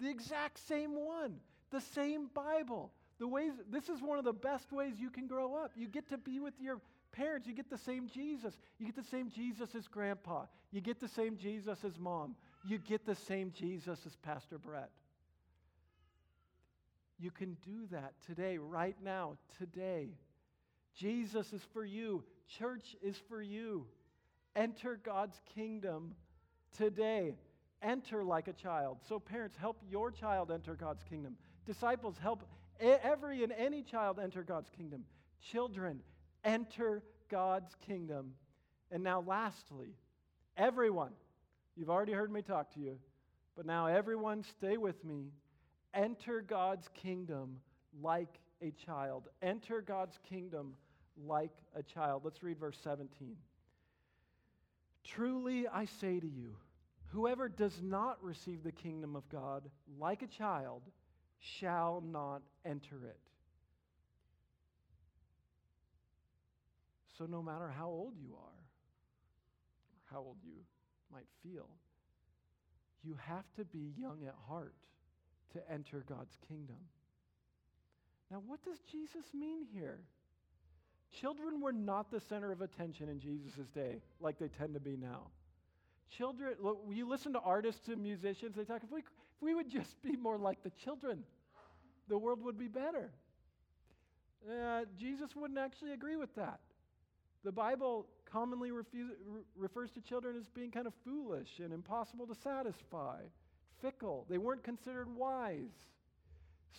The 0.00 0.08
exact 0.08 0.58
same 0.66 0.94
one. 0.94 1.36
The 1.70 1.80
same 1.80 2.28
Bible. 2.34 2.92
The 3.18 3.26
ways 3.26 3.52
this 3.70 3.88
is 3.88 4.00
one 4.02 4.18
of 4.18 4.24
the 4.24 4.32
best 4.32 4.72
ways 4.72 4.94
you 4.98 5.10
can 5.10 5.26
grow 5.26 5.54
up. 5.56 5.72
You 5.74 5.88
get 5.88 6.08
to 6.10 6.18
be 6.18 6.38
with 6.38 6.54
your 6.60 6.80
parents, 7.12 7.46
you 7.46 7.54
get 7.54 7.70
the 7.70 7.78
same 7.78 8.08
Jesus. 8.08 8.58
You 8.78 8.86
get 8.86 8.96
the 8.96 9.10
same 9.10 9.30
Jesus 9.30 9.74
as 9.74 9.88
grandpa. 9.88 10.44
You 10.70 10.80
get 10.80 11.00
the 11.00 11.08
same 11.08 11.36
Jesus 11.36 11.78
as 11.84 11.98
mom. 11.98 12.36
You 12.64 12.78
get 12.78 13.06
the 13.06 13.14
same 13.14 13.52
Jesus 13.52 14.00
as 14.04 14.16
Pastor 14.16 14.58
Brett. 14.58 14.90
You 17.18 17.30
can 17.30 17.56
do 17.64 17.86
that 17.92 18.12
today, 18.26 18.58
right 18.58 18.96
now, 19.02 19.38
today. 19.58 20.10
Jesus 20.94 21.52
is 21.52 21.62
for 21.72 21.84
you. 21.84 22.24
Church 22.58 22.94
is 23.02 23.16
for 23.28 23.40
you. 23.40 23.86
Enter 24.54 24.98
God's 25.02 25.40
kingdom 25.54 26.14
today. 26.76 27.34
Enter 27.86 28.24
like 28.24 28.48
a 28.48 28.52
child. 28.52 28.98
So, 29.08 29.20
parents, 29.20 29.56
help 29.56 29.80
your 29.88 30.10
child 30.10 30.50
enter 30.50 30.74
God's 30.74 31.04
kingdom. 31.04 31.36
Disciples, 31.66 32.16
help 32.20 32.42
every 32.80 33.44
and 33.44 33.52
any 33.52 33.82
child 33.82 34.18
enter 34.18 34.42
God's 34.42 34.68
kingdom. 34.76 35.04
Children, 35.52 36.00
enter 36.44 37.02
God's 37.28 37.72
kingdom 37.86 38.32
And 38.90 39.02
now, 39.02 39.20
lastly, 39.20 39.94
everyone, 40.56 41.12
you've 41.76 41.90
already 41.90 42.12
heard 42.12 42.32
me 42.32 42.42
talk 42.42 42.72
to 42.74 42.80
you, 42.80 42.98
but 43.56 43.66
now 43.66 43.86
everyone, 43.86 44.44
stay 44.58 44.76
with 44.76 45.04
me. 45.04 45.30
Enter 45.94 46.40
God's 46.40 46.88
kingdom 46.94 47.58
like 48.02 48.40
a 48.62 48.72
child. 48.84 49.28
Enter 49.42 49.80
God's 49.80 50.18
kingdom 50.28 50.74
like 51.24 51.52
a 51.74 51.82
child. 51.82 52.22
Let's 52.24 52.42
read 52.42 52.58
verse 52.58 52.78
17. 52.82 53.36
Truly 55.04 55.68
I 55.68 55.84
say 55.84 56.20
to 56.20 56.26
you, 56.26 56.56
whoever 57.08 57.48
does 57.48 57.78
not 57.82 58.22
receive 58.22 58.62
the 58.62 58.72
kingdom 58.72 59.16
of 59.16 59.28
God 59.28 59.62
like 59.98 60.22
a 60.22 60.26
child 60.26 60.82
shall 61.60 62.02
not 62.04 62.42
enter 62.64 63.04
it. 63.04 63.18
So, 67.18 67.24
no 67.24 67.42
matter 67.42 67.72
how 67.76 67.86
old 67.86 68.14
you 68.18 68.34
are, 68.34 68.58
or 69.92 70.12
how 70.12 70.18
old 70.18 70.36
you 70.44 70.58
might 71.12 71.26
feel, 71.42 71.68
you 73.02 73.16
have 73.26 73.44
to 73.56 73.64
be 73.64 73.92
young 73.96 74.18
at 74.26 74.34
heart 74.48 74.74
to 75.54 75.72
enter 75.72 76.04
God's 76.06 76.36
kingdom. 76.48 76.76
Now, 78.30 78.42
what 78.46 78.62
does 78.64 78.78
Jesus 78.90 79.24
mean 79.32 79.66
here? 79.72 80.00
Children 81.20 81.60
were 81.60 81.72
not 81.72 82.10
the 82.10 82.20
center 82.28 82.52
of 82.52 82.60
attention 82.60 83.08
in 83.08 83.20
Jesus' 83.20 83.68
day 83.74 84.02
like 84.20 84.38
they 84.38 84.48
tend 84.48 84.74
to 84.74 84.80
be 84.80 84.96
now. 84.96 85.28
Children, 86.16 86.54
look, 86.60 86.78
you 86.90 87.08
listen 87.08 87.32
to 87.32 87.40
artists 87.40 87.88
and 87.88 88.02
musicians, 88.02 88.56
they 88.56 88.64
talk, 88.64 88.82
if 88.82 88.90
we, 88.90 89.00
if 89.00 89.04
we 89.40 89.54
would 89.54 89.70
just 89.70 90.00
be 90.02 90.16
more 90.16 90.38
like 90.38 90.62
the 90.62 90.70
children, 90.84 91.24
the 92.08 92.16
world 92.16 92.42
would 92.42 92.58
be 92.58 92.68
better. 92.68 93.10
Uh, 94.48 94.82
Jesus 94.98 95.30
wouldn't 95.34 95.58
actually 95.58 95.92
agree 95.92 96.16
with 96.16 96.34
that. 96.36 96.60
The 97.44 97.52
Bible 97.52 98.06
commonly 98.30 98.70
refuse, 98.70 99.12
re- 99.26 99.42
refers 99.56 99.90
to 99.92 100.00
children 100.00 100.36
as 100.36 100.46
being 100.48 100.70
kind 100.70 100.86
of 100.86 100.92
foolish 101.04 101.48
and 101.62 101.72
impossible 101.72 102.26
to 102.26 102.34
satisfy, 102.42 103.20
fickle. 103.82 104.26
They 104.28 104.38
weren't 104.38 104.62
considered 104.62 105.08
wise. 105.14 105.74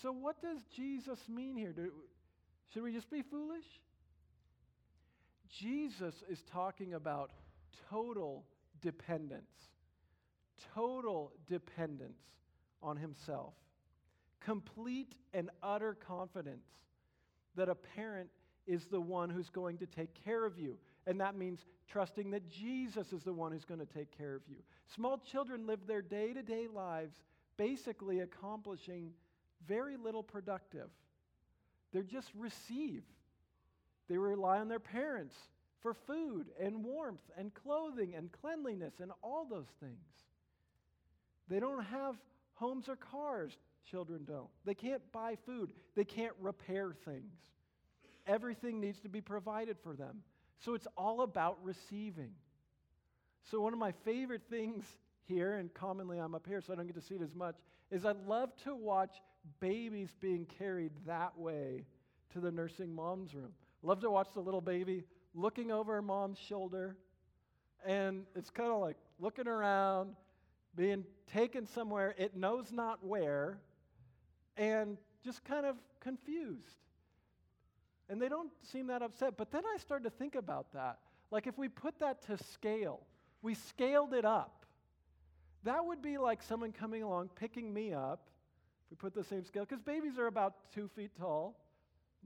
So, 0.01 0.11
what 0.11 0.41
does 0.41 0.59
Jesus 0.75 1.19
mean 1.27 1.55
here? 1.55 1.71
Do, 1.71 1.91
should 2.73 2.83
we 2.83 2.93
just 2.93 3.09
be 3.09 3.21
foolish? 3.21 3.65
Jesus 5.59 6.13
is 6.29 6.39
talking 6.51 6.93
about 6.93 7.31
total 7.89 8.43
dependence, 8.81 9.71
total 10.73 11.31
dependence 11.47 12.21
on 12.81 12.97
himself, 12.97 13.53
complete 14.39 15.15
and 15.33 15.49
utter 15.63 15.95
confidence 15.95 16.67
that 17.55 17.69
a 17.69 17.75
parent 17.75 18.29
is 18.67 18.85
the 18.85 19.01
one 19.01 19.29
who's 19.29 19.49
going 19.49 19.77
to 19.77 19.85
take 19.85 20.13
care 20.23 20.45
of 20.45 20.59
you. 20.59 20.77
And 21.05 21.19
that 21.21 21.35
means 21.35 21.65
trusting 21.89 22.31
that 22.31 22.49
Jesus 22.49 23.13
is 23.13 23.23
the 23.23 23.33
one 23.33 23.51
who's 23.51 23.65
going 23.65 23.79
to 23.79 23.85
take 23.85 24.15
care 24.15 24.35
of 24.35 24.41
you. 24.49 24.57
Small 24.93 25.17
children 25.17 25.65
live 25.65 25.87
their 25.87 26.01
day 26.01 26.33
to 26.33 26.41
day 26.41 26.67
lives 26.71 27.15
basically 27.55 28.19
accomplishing 28.19 29.11
very 29.67 29.97
little 29.97 30.23
productive. 30.23 30.89
They're 31.91 32.03
just 32.03 32.29
receive. 32.35 33.03
They 34.09 34.17
rely 34.17 34.59
on 34.59 34.67
their 34.67 34.79
parents 34.79 35.35
for 35.81 35.93
food 35.93 36.47
and 36.59 36.83
warmth 36.83 37.21
and 37.37 37.53
clothing 37.53 38.15
and 38.15 38.31
cleanliness 38.31 38.93
and 39.01 39.11
all 39.23 39.45
those 39.49 39.69
things. 39.79 39.93
They 41.47 41.59
don't 41.59 41.83
have 41.85 42.15
homes 42.55 42.89
or 42.89 42.95
cars, 42.95 43.57
children 43.89 44.25
don't. 44.25 44.49
They 44.65 44.73
can't 44.73 45.01
buy 45.11 45.37
food, 45.45 45.71
they 45.95 46.03
can't 46.03 46.33
repair 46.39 46.93
things. 47.05 47.33
Everything 48.25 48.81
needs 48.81 48.99
to 49.01 49.09
be 49.09 49.21
provided 49.21 49.77
for 49.81 49.95
them. 49.95 50.17
So 50.59 50.73
it's 50.73 50.87
all 50.97 51.21
about 51.21 51.59
receiving. 51.63 52.31
So, 53.49 53.61
one 53.61 53.71
of 53.71 53.79
my 53.79 53.93
favorite 54.03 54.41
things 54.49 54.83
here, 55.27 55.57
and 55.57 55.73
commonly 55.73 56.17
I'm 56.17 56.35
up 56.35 56.45
here 56.47 56.61
so 56.61 56.73
I 56.73 56.75
don't 56.75 56.87
get 56.87 56.95
to 56.95 57.01
see 57.01 57.15
it 57.15 57.21
as 57.21 57.33
much, 57.33 57.55
is 57.91 58.05
I 58.05 58.13
love 58.27 58.49
to 58.63 58.75
watch 58.75 59.21
babies 59.59 60.09
being 60.19 60.45
carried 60.57 60.91
that 61.05 61.37
way 61.37 61.85
to 62.33 62.39
the 62.41 62.51
nursing 62.51 62.93
mom's 62.93 63.33
room. 63.33 63.51
Love 63.83 64.01
to 64.01 64.11
watch 64.11 64.27
the 64.33 64.41
little 64.41 64.61
baby 64.61 65.03
looking 65.37 65.71
over 65.71 65.93
her 65.93 66.01
mom's 66.01 66.39
shoulder, 66.39 66.97
and 67.85 68.23
it's 68.35 68.49
kind 68.49 68.71
of 68.71 68.81
like 68.81 68.97
looking 69.19 69.47
around, 69.47 70.15
being 70.75 71.05
taken 71.31 71.67
somewhere 71.67 72.15
it 72.17 72.35
knows 72.35 72.71
not 72.71 73.05
where, 73.05 73.59
and 74.57 74.97
just 75.23 75.43
kind 75.45 75.65
of 75.65 75.75
confused. 75.99 76.77
And 78.09 78.21
they 78.21 78.29
don't 78.29 78.51
seem 78.71 78.87
that 78.87 79.01
upset. 79.01 79.37
But 79.37 79.51
then 79.51 79.63
I 79.65 79.77
started 79.77 80.05
to 80.05 80.09
think 80.09 80.35
about 80.35 80.73
that. 80.73 80.99
Like 81.29 81.45
if 81.45 81.57
we 81.57 81.67
put 81.67 81.99
that 81.99 82.25
to 82.27 82.37
scale, 82.51 83.01
we 83.41 83.53
scaled 83.53 84.13
it 84.13 84.25
up. 84.25 84.65
That 85.63 85.85
would 85.85 86.01
be 86.01 86.17
like 86.17 86.41
someone 86.41 86.71
coming 86.71 87.03
along, 87.03 87.29
picking 87.35 87.73
me 87.73 87.93
up. 87.93 88.29
If 88.85 88.91
we 88.91 88.95
put 88.95 89.13
the 89.13 89.23
same 89.23 89.43
scale, 89.43 89.65
because 89.65 89.81
babies 89.81 90.17
are 90.17 90.27
about 90.27 90.71
two 90.73 90.87
feet 90.95 91.11
tall. 91.19 91.59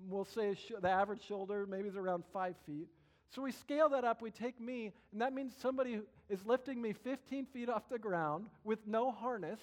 We'll 0.08 0.26
say 0.26 0.54
sh- 0.54 0.74
the 0.80 0.90
average 0.90 1.24
shoulder 1.28 1.66
maybe 1.68 1.90
is 1.90 1.96
around 1.96 2.24
five 2.32 2.56
feet. 2.66 2.88
So 3.34 3.42
we 3.42 3.54
scale 3.54 3.88
that 3.90 4.04
up, 4.04 4.22
we 4.22 4.30
take 4.30 4.60
me, 4.60 4.92
and 5.14 5.22
that 5.22 5.34
means 5.34 5.54
somebody 5.62 6.02
is 6.28 6.46
lifting 6.46 6.82
me 6.82 6.92
15 6.92 7.46
feet 7.46 7.70
off 7.70 7.88
the 7.90 7.98
ground 7.98 8.48
with 8.66 8.86
no 8.86 9.10
harness, 9.10 9.60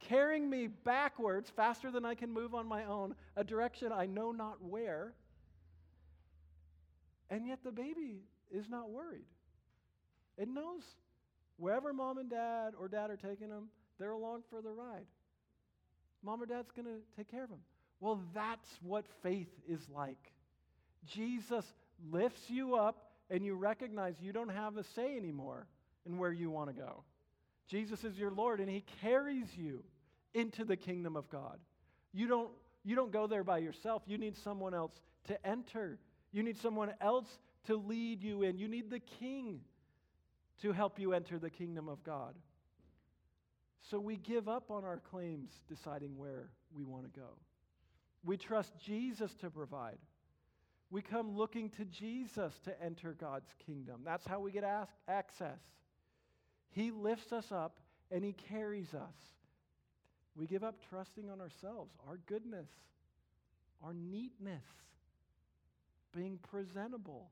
carrying 0.00 0.50
me 0.50 0.66
backwards 0.66 1.48
faster 1.48 1.90
than 1.90 2.04
I 2.04 2.14
can 2.14 2.30
move 2.30 2.54
on 2.54 2.66
my 2.66 2.84
own, 2.84 3.14
a 3.36 3.42
direction 3.42 3.90
I 3.90 4.04
know 4.04 4.32
not 4.32 4.62
where. 4.62 5.14
And 7.30 7.46
yet 7.46 7.60
the 7.64 7.72
baby 7.72 8.20
is 8.50 8.68
not 8.68 8.90
worried. 8.90 9.24
It 10.36 10.48
knows 10.48 10.82
wherever 11.56 11.94
mom 11.94 12.18
and 12.18 12.28
dad 12.28 12.74
or 12.78 12.86
dad 12.86 13.10
are 13.10 13.16
taking 13.16 13.48
them, 13.48 13.68
they're 13.98 14.10
along 14.10 14.42
for 14.50 14.60
the 14.60 14.70
ride. 14.70 15.06
Mom 16.22 16.42
or 16.42 16.46
dad's 16.46 16.70
going 16.72 16.86
to 16.86 17.00
take 17.16 17.30
care 17.30 17.44
of 17.44 17.50
them. 17.50 17.60
Well, 18.00 18.20
that's 18.34 18.68
what 18.82 19.06
faith 19.22 19.50
is 19.66 19.80
like. 19.88 20.32
Jesus 21.06 21.64
lifts 22.10 22.48
you 22.48 22.74
up 22.76 23.10
and 23.30 23.44
you 23.44 23.54
recognize 23.54 24.14
you 24.20 24.32
don't 24.32 24.50
have 24.50 24.76
a 24.76 24.84
say 24.84 25.16
anymore 25.16 25.66
in 26.06 26.18
where 26.18 26.32
you 26.32 26.50
want 26.50 26.68
to 26.68 26.74
go. 26.74 27.04
Jesus 27.68 28.04
is 28.04 28.18
your 28.18 28.30
Lord 28.30 28.60
and 28.60 28.68
he 28.68 28.84
carries 29.00 29.56
you 29.56 29.84
into 30.34 30.64
the 30.64 30.76
kingdom 30.76 31.16
of 31.16 31.28
God. 31.28 31.58
You 32.12 32.26
don't, 32.26 32.50
you 32.84 32.96
don't 32.96 33.12
go 33.12 33.26
there 33.26 33.44
by 33.44 33.58
yourself. 33.58 34.02
You 34.06 34.18
need 34.18 34.36
someone 34.36 34.74
else 34.74 34.92
to 35.26 35.46
enter. 35.46 35.98
You 36.32 36.42
need 36.42 36.58
someone 36.58 36.94
else 37.00 37.26
to 37.66 37.76
lead 37.76 38.22
you 38.22 38.42
in. 38.42 38.58
You 38.58 38.68
need 38.68 38.90
the 38.90 39.00
king 39.00 39.60
to 40.62 40.72
help 40.72 40.98
you 40.98 41.12
enter 41.12 41.38
the 41.38 41.50
kingdom 41.50 41.88
of 41.88 42.02
God. 42.02 42.34
So 43.90 43.98
we 44.00 44.16
give 44.16 44.48
up 44.48 44.70
on 44.70 44.84
our 44.84 44.98
claims 44.98 45.50
deciding 45.68 46.16
where 46.16 46.50
we 46.74 46.84
want 46.84 47.04
to 47.12 47.20
go. 47.20 47.28
We 48.24 48.36
trust 48.36 48.72
Jesus 48.84 49.34
to 49.36 49.50
provide. 49.50 49.98
We 50.90 51.02
come 51.02 51.36
looking 51.36 51.68
to 51.70 51.84
Jesus 51.84 52.52
to 52.64 52.82
enter 52.82 53.14
God's 53.18 53.50
kingdom. 53.66 54.00
That's 54.04 54.26
how 54.26 54.40
we 54.40 54.50
get 54.50 54.64
ask, 54.64 54.92
access. 55.06 55.60
He 56.70 56.90
lifts 56.90 57.32
us 57.32 57.52
up 57.52 57.78
and 58.10 58.24
He 58.24 58.32
carries 58.32 58.94
us. 58.94 59.14
We 60.34 60.46
give 60.46 60.64
up 60.64 60.76
trusting 60.88 61.28
on 61.28 61.40
ourselves, 61.40 61.92
our 62.08 62.18
goodness, 62.26 62.68
our 63.82 63.92
neatness, 63.92 64.64
being 66.14 66.38
presentable. 66.50 67.30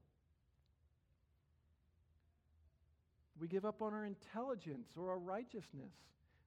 We 3.40 3.48
give 3.48 3.64
up 3.64 3.80
on 3.80 3.94
our 3.94 4.04
intelligence 4.04 4.88
or 4.96 5.10
our 5.10 5.18
righteousness. 5.18 5.92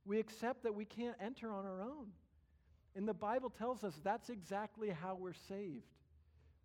We 0.06 0.20
accept 0.20 0.64
that 0.64 0.76
we 0.76 0.86
can't 0.86 1.16
enter 1.24 1.52
on 1.52 1.66
our 1.66 1.82
own. 1.82 2.08
And 2.96 3.08
the 3.08 3.14
Bible 3.14 3.50
tells 3.50 3.84
us 3.84 3.94
that's 4.04 4.30
exactly 4.30 4.90
how 4.90 5.16
we're 5.16 5.34
saved. 5.48 5.86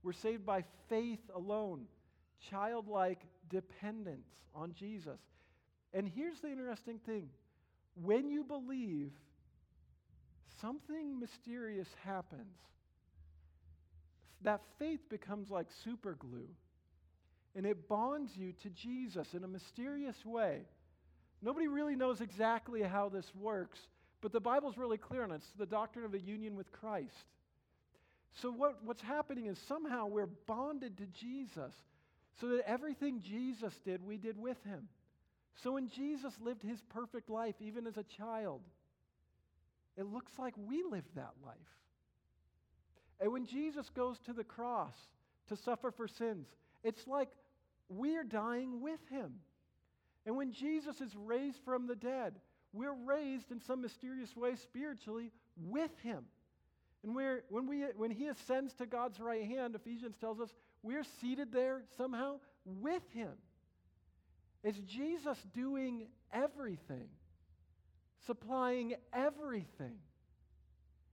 We're 0.05 0.13
saved 0.13 0.45
by 0.45 0.65
faith 0.89 1.31
alone, 1.35 1.87
childlike 2.51 3.23
dependence 3.49 4.29
on 4.55 4.75
Jesus. 4.79 5.19
And 5.95 6.07
here's 6.07 6.41
the 6.41 6.51
interesting 6.51 7.01
thing 7.07 7.31
when 8.03 8.29
you 8.29 8.45
believe, 8.45 9.13
something 10.61 11.19
mysterious 11.19 11.89
happens. 12.05 12.59
That 14.43 14.61
faith 14.79 15.01
becomes 15.09 15.49
like 15.49 15.69
super 15.85 16.17
glue, 16.19 16.49
and 17.57 17.65
it 17.65 17.89
bonds 17.89 18.33
you 18.37 18.53
to 18.63 18.71
Jesus 18.71 19.29
in 19.33 19.43
a 19.43 19.49
mysterious 19.49 20.17
way. 20.27 20.61
Nobody 21.41 21.67
really 21.67 21.97
knows 21.97 22.21
exactly 22.21 22.83
how 22.83 23.09
this 23.09 23.31
works, 23.35 23.79
but 24.21 24.33
the 24.33 24.41
Bible's 24.41 24.77
really 24.77 24.99
clear 24.99 25.23
on 25.23 25.31
it. 25.31 25.37
It's 25.37 25.47
the 25.59 25.67
doctrine 25.67 26.05
of 26.05 26.13
a 26.13 26.21
union 26.21 26.57
with 26.57 26.71
Christ. 26.73 27.25
So, 28.43 28.51
what, 28.51 28.79
what's 28.85 29.03
happening 29.03 29.47
is 29.47 29.59
somehow 29.69 30.07
we're 30.07 30.27
bonded 30.47 30.99
to 30.99 31.07
Jesus 31.07 31.73
so 32.41 32.49
that 32.49 32.69
everything 32.69 33.21
Jesus 33.21 33.73
did, 33.85 34.05
we 34.05 34.17
did 34.17 34.37
with 34.37 34.57
him. 34.65 34.89
So, 35.63 35.73
when 35.73 35.89
Jesus 35.89 36.33
lived 36.41 36.63
his 36.63 36.81
perfect 36.91 37.31
life, 37.31 37.55
even 37.61 37.87
as 37.87 37.97
a 37.97 38.05
child, 38.17 38.63
it 39.97 40.07
looks 40.07 40.33
like 40.39 40.55
we 40.57 40.83
lived 40.83 41.15
that 41.15 41.35
life. 41.45 41.57
And 43.21 43.33
when 43.33 43.47
Jesus 43.47 43.89
goes 43.95 44.19
to 44.27 44.33
the 44.33 44.43
cross 44.43 44.95
to 45.49 45.57
suffer 45.57 45.93
for 45.93 46.09
sins, 46.09 46.49
it's 46.83 47.07
like 47.07 47.29
we 47.89 48.17
are 48.17 48.25
dying 48.25 48.81
with 48.81 49.01
him. 49.11 49.35
And 50.27 50.37
when 50.37 50.53
Jesus 50.53 51.01
is 51.01 51.15
raised 51.15 51.59
from 51.65 51.87
the 51.87 51.95
dead, 51.95 52.35
we're 52.73 52.95
raised 52.95 53.53
in 53.53 53.61
some 53.61 53.83
mysterious 53.83 54.35
way 54.35 54.57
spiritually 54.57 55.31
with 55.57 55.91
him. 56.03 56.25
And 57.05 57.15
we're, 57.15 57.45
when, 57.51 57.67
we, 57.67 57.85
when 57.97 58.11
he 58.11 58.29
ascends 58.29 58.73
to 58.75 58.87
God's 58.87 59.21
right 59.21 59.45
hand, 59.45 59.75
Ephesians 59.75 60.17
tells 60.17 60.41
us 60.41 60.49
we're 60.83 61.05
seated 61.21 61.53
there 61.53 61.83
somehow 61.99 62.41
with 62.65 63.03
him. 63.13 63.33
It's 64.63 64.79
Jesus 64.79 65.39
doing 65.55 66.07
everything, 66.33 67.09
supplying 68.27 68.95
everything. 69.13 69.99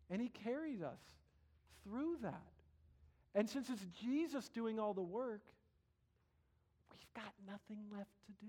And 0.09 0.21
he 0.21 0.29
carries 0.29 0.81
us 0.81 0.99
through 1.83 2.17
that. 2.21 2.41
And 3.35 3.49
since 3.49 3.69
it's 3.69 3.85
Jesus 4.01 4.47
doing 4.49 4.79
all 4.79 4.93
the 4.93 5.01
work, 5.01 5.43
we've 6.91 7.13
got 7.13 7.33
nothing 7.45 7.83
left 7.91 8.11
to 8.27 8.45
do. 8.45 8.47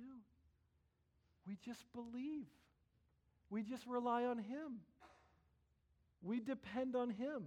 We 1.46 1.56
just 1.64 1.84
believe. 1.92 2.46
We 3.50 3.62
just 3.62 3.86
rely 3.86 4.24
on 4.24 4.38
Him. 4.38 4.80
We 6.22 6.40
depend 6.40 6.96
on 6.96 7.10
Him. 7.10 7.44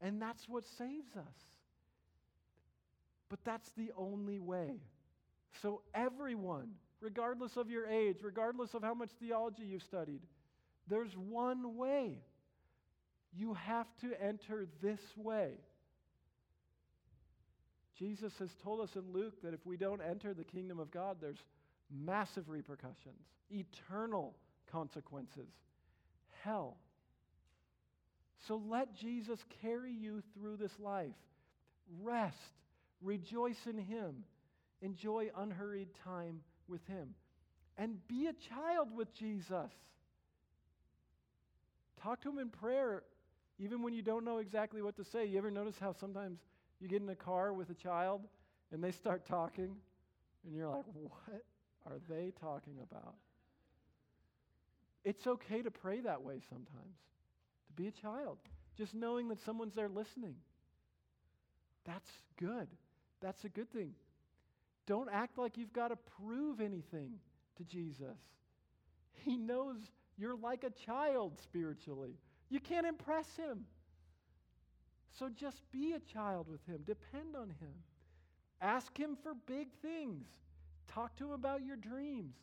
And 0.00 0.20
that's 0.20 0.48
what 0.48 0.64
saves 0.64 1.16
us. 1.16 1.34
But 3.28 3.40
that's 3.44 3.70
the 3.72 3.90
only 3.96 4.38
way. 4.38 4.80
So, 5.60 5.82
everyone, 5.94 6.70
regardless 7.00 7.56
of 7.56 7.70
your 7.70 7.86
age, 7.86 8.18
regardless 8.22 8.74
of 8.74 8.82
how 8.82 8.94
much 8.94 9.10
theology 9.20 9.64
you've 9.64 9.82
studied, 9.82 10.20
there's 10.88 11.16
one 11.16 11.76
way. 11.76 12.22
You 13.36 13.54
have 13.54 13.86
to 14.00 14.20
enter 14.22 14.66
this 14.80 15.00
way. 15.16 15.52
Jesus 17.98 18.32
has 18.38 18.50
told 18.62 18.80
us 18.80 18.94
in 18.94 19.12
Luke 19.12 19.42
that 19.42 19.54
if 19.54 19.66
we 19.66 19.76
don't 19.76 20.00
enter 20.00 20.32
the 20.32 20.44
kingdom 20.44 20.78
of 20.78 20.90
God, 20.90 21.16
there's 21.20 21.42
massive 21.90 22.48
repercussions, 22.48 23.20
eternal 23.50 24.36
consequences, 24.70 25.48
hell. 26.42 26.76
So 28.46 28.62
let 28.68 28.94
Jesus 28.94 29.38
carry 29.62 29.92
you 29.92 30.22
through 30.34 30.56
this 30.56 30.78
life. 30.78 31.14
Rest, 32.02 32.36
rejoice 33.02 33.66
in 33.66 33.78
Him, 33.78 34.24
enjoy 34.80 35.30
unhurried 35.36 35.88
time 36.04 36.40
with 36.68 36.86
Him, 36.86 37.14
and 37.76 38.06
be 38.06 38.26
a 38.26 38.34
child 38.48 38.88
with 38.94 39.12
Jesus. 39.14 39.70
Talk 42.02 42.20
to 42.22 42.30
Him 42.30 42.38
in 42.38 42.48
prayer, 42.48 43.02
even 43.58 43.82
when 43.82 43.92
you 43.92 44.02
don't 44.02 44.24
know 44.24 44.38
exactly 44.38 44.82
what 44.82 44.96
to 44.96 45.04
say. 45.04 45.26
You 45.26 45.38
ever 45.38 45.50
notice 45.50 45.74
how 45.80 45.94
sometimes 45.98 46.38
you 46.80 46.88
get 46.88 47.02
in 47.02 47.08
a 47.08 47.16
car 47.16 47.52
with 47.52 47.70
a 47.70 47.74
child 47.74 48.20
and 48.70 48.84
they 48.84 48.92
start 48.92 49.26
talking, 49.26 49.76
and 50.44 50.54
you're 50.54 50.68
like, 50.68 50.84
what 50.94 51.42
are 51.86 51.98
they 52.08 52.32
talking 52.40 52.74
about? 52.82 53.14
It's 55.04 55.26
okay 55.26 55.62
to 55.62 55.70
pray 55.70 56.00
that 56.02 56.22
way 56.22 56.40
sometimes, 56.48 56.96
to 57.68 57.72
be 57.74 57.86
a 57.86 57.92
child, 57.92 58.38
just 58.76 58.94
knowing 58.94 59.28
that 59.28 59.40
someone's 59.44 59.74
there 59.74 59.88
listening. 59.88 60.34
That's 61.84 62.10
good. 62.36 62.68
That's 63.20 63.44
a 63.44 63.48
good 63.48 63.70
thing. 63.72 63.92
Don't 64.86 65.08
act 65.12 65.38
like 65.38 65.56
you've 65.56 65.72
got 65.72 65.88
to 65.88 65.96
prove 65.96 66.60
anything 66.60 67.12
to 67.56 67.64
Jesus. 67.64 68.18
He 69.12 69.36
knows 69.36 69.76
you're 70.16 70.36
like 70.36 70.64
a 70.64 70.70
child 70.70 71.38
spiritually. 71.42 72.16
You 72.48 72.60
can't 72.60 72.86
impress 72.86 73.26
him. 73.36 73.64
So 75.18 75.28
just 75.28 75.60
be 75.72 75.94
a 75.94 76.12
child 76.12 76.46
with 76.48 76.64
him, 76.66 76.82
depend 76.86 77.36
on 77.36 77.48
him. 77.48 77.74
Ask 78.60 78.96
him 78.96 79.16
for 79.22 79.34
big 79.46 79.68
things. 79.82 80.26
Talk 80.88 81.16
to 81.16 81.26
him 81.26 81.32
about 81.32 81.64
your 81.64 81.76
dreams. 81.76 82.36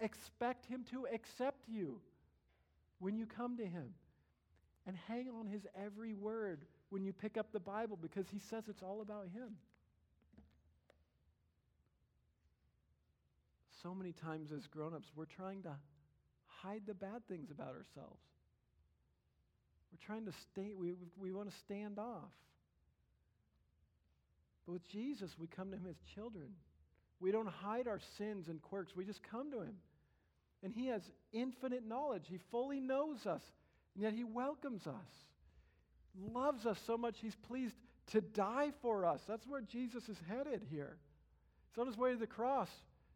Expect 0.00 0.66
him 0.66 0.84
to 0.90 1.06
accept 1.12 1.68
you 1.68 2.00
when 2.98 3.16
you 3.16 3.26
come 3.26 3.56
to 3.56 3.64
him. 3.64 3.94
And 4.86 4.96
hang 5.08 5.28
on 5.30 5.46
his 5.46 5.66
every 5.74 6.14
word 6.14 6.66
when 6.90 7.04
you 7.04 7.12
pick 7.12 7.36
up 7.36 7.52
the 7.52 7.60
Bible 7.60 7.98
because 8.00 8.26
he 8.28 8.38
says 8.38 8.64
it's 8.68 8.82
all 8.82 9.00
about 9.00 9.28
him. 9.34 9.56
So 13.82 13.94
many 13.94 14.12
times 14.12 14.50
as 14.52 14.66
grown 14.66 14.94
ups, 14.94 15.08
we're 15.14 15.24
trying 15.24 15.62
to 15.62 15.72
hide 16.46 16.82
the 16.86 16.94
bad 16.94 17.26
things 17.28 17.50
about 17.50 17.68
ourselves. 17.68 18.20
We're 19.92 20.04
trying 20.06 20.24
to 20.26 20.32
stay, 20.32 20.72
we, 20.76 20.94
we 21.18 21.32
want 21.32 21.50
to 21.50 21.56
stand 21.58 21.98
off. 21.98 22.32
But 24.66 24.72
with 24.72 24.88
Jesus, 24.88 25.30
we 25.38 25.46
come 25.46 25.70
to 25.70 25.76
him 25.76 25.86
as 25.88 25.96
children. 26.14 26.48
We 27.20 27.30
don't 27.30 27.48
hide 27.48 27.86
our 27.86 28.00
sins 28.18 28.48
and 28.48 28.60
quirks. 28.60 28.96
We 28.96 29.04
just 29.04 29.22
come 29.22 29.50
to 29.52 29.60
him. 29.60 29.74
And 30.62 30.72
he 30.72 30.86
has 30.86 31.02
infinite 31.32 31.86
knowledge. 31.86 32.24
He 32.28 32.38
fully 32.50 32.80
knows 32.80 33.26
us, 33.26 33.42
and 33.94 34.02
yet 34.02 34.12
he 34.12 34.24
welcomes 34.24 34.86
us. 34.86 35.10
Loves 36.32 36.66
us 36.66 36.78
so 36.86 36.96
much, 36.96 37.18
he's 37.20 37.36
pleased 37.36 37.74
to 38.12 38.20
die 38.20 38.70
for 38.82 39.04
us. 39.06 39.22
That's 39.26 39.46
where 39.46 39.62
Jesus 39.62 40.08
is 40.08 40.18
headed 40.28 40.62
here. 40.70 40.96
He's 41.70 41.80
on 41.80 41.86
his 41.86 41.96
way 41.96 42.12
to 42.12 42.16
the 42.18 42.26
cross. 42.26 42.70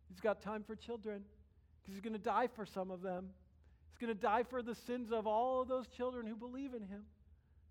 He's 0.08 0.20
got 0.20 0.40
time 0.40 0.64
for 0.66 0.74
children 0.74 1.22
because 1.82 1.94
he's 1.94 2.00
going 2.00 2.14
to 2.14 2.18
die 2.18 2.48
for 2.54 2.64
some 2.66 2.90
of 2.90 3.02
them. 3.02 3.28
He's 3.90 3.98
going 3.98 4.16
to 4.16 4.20
die 4.20 4.42
for 4.42 4.62
the 4.62 4.74
sins 4.74 5.12
of 5.12 5.26
all 5.26 5.62
of 5.62 5.68
those 5.68 5.86
children 5.88 6.26
who 6.26 6.34
believe 6.34 6.74
in 6.74 6.82
him. 6.82 7.04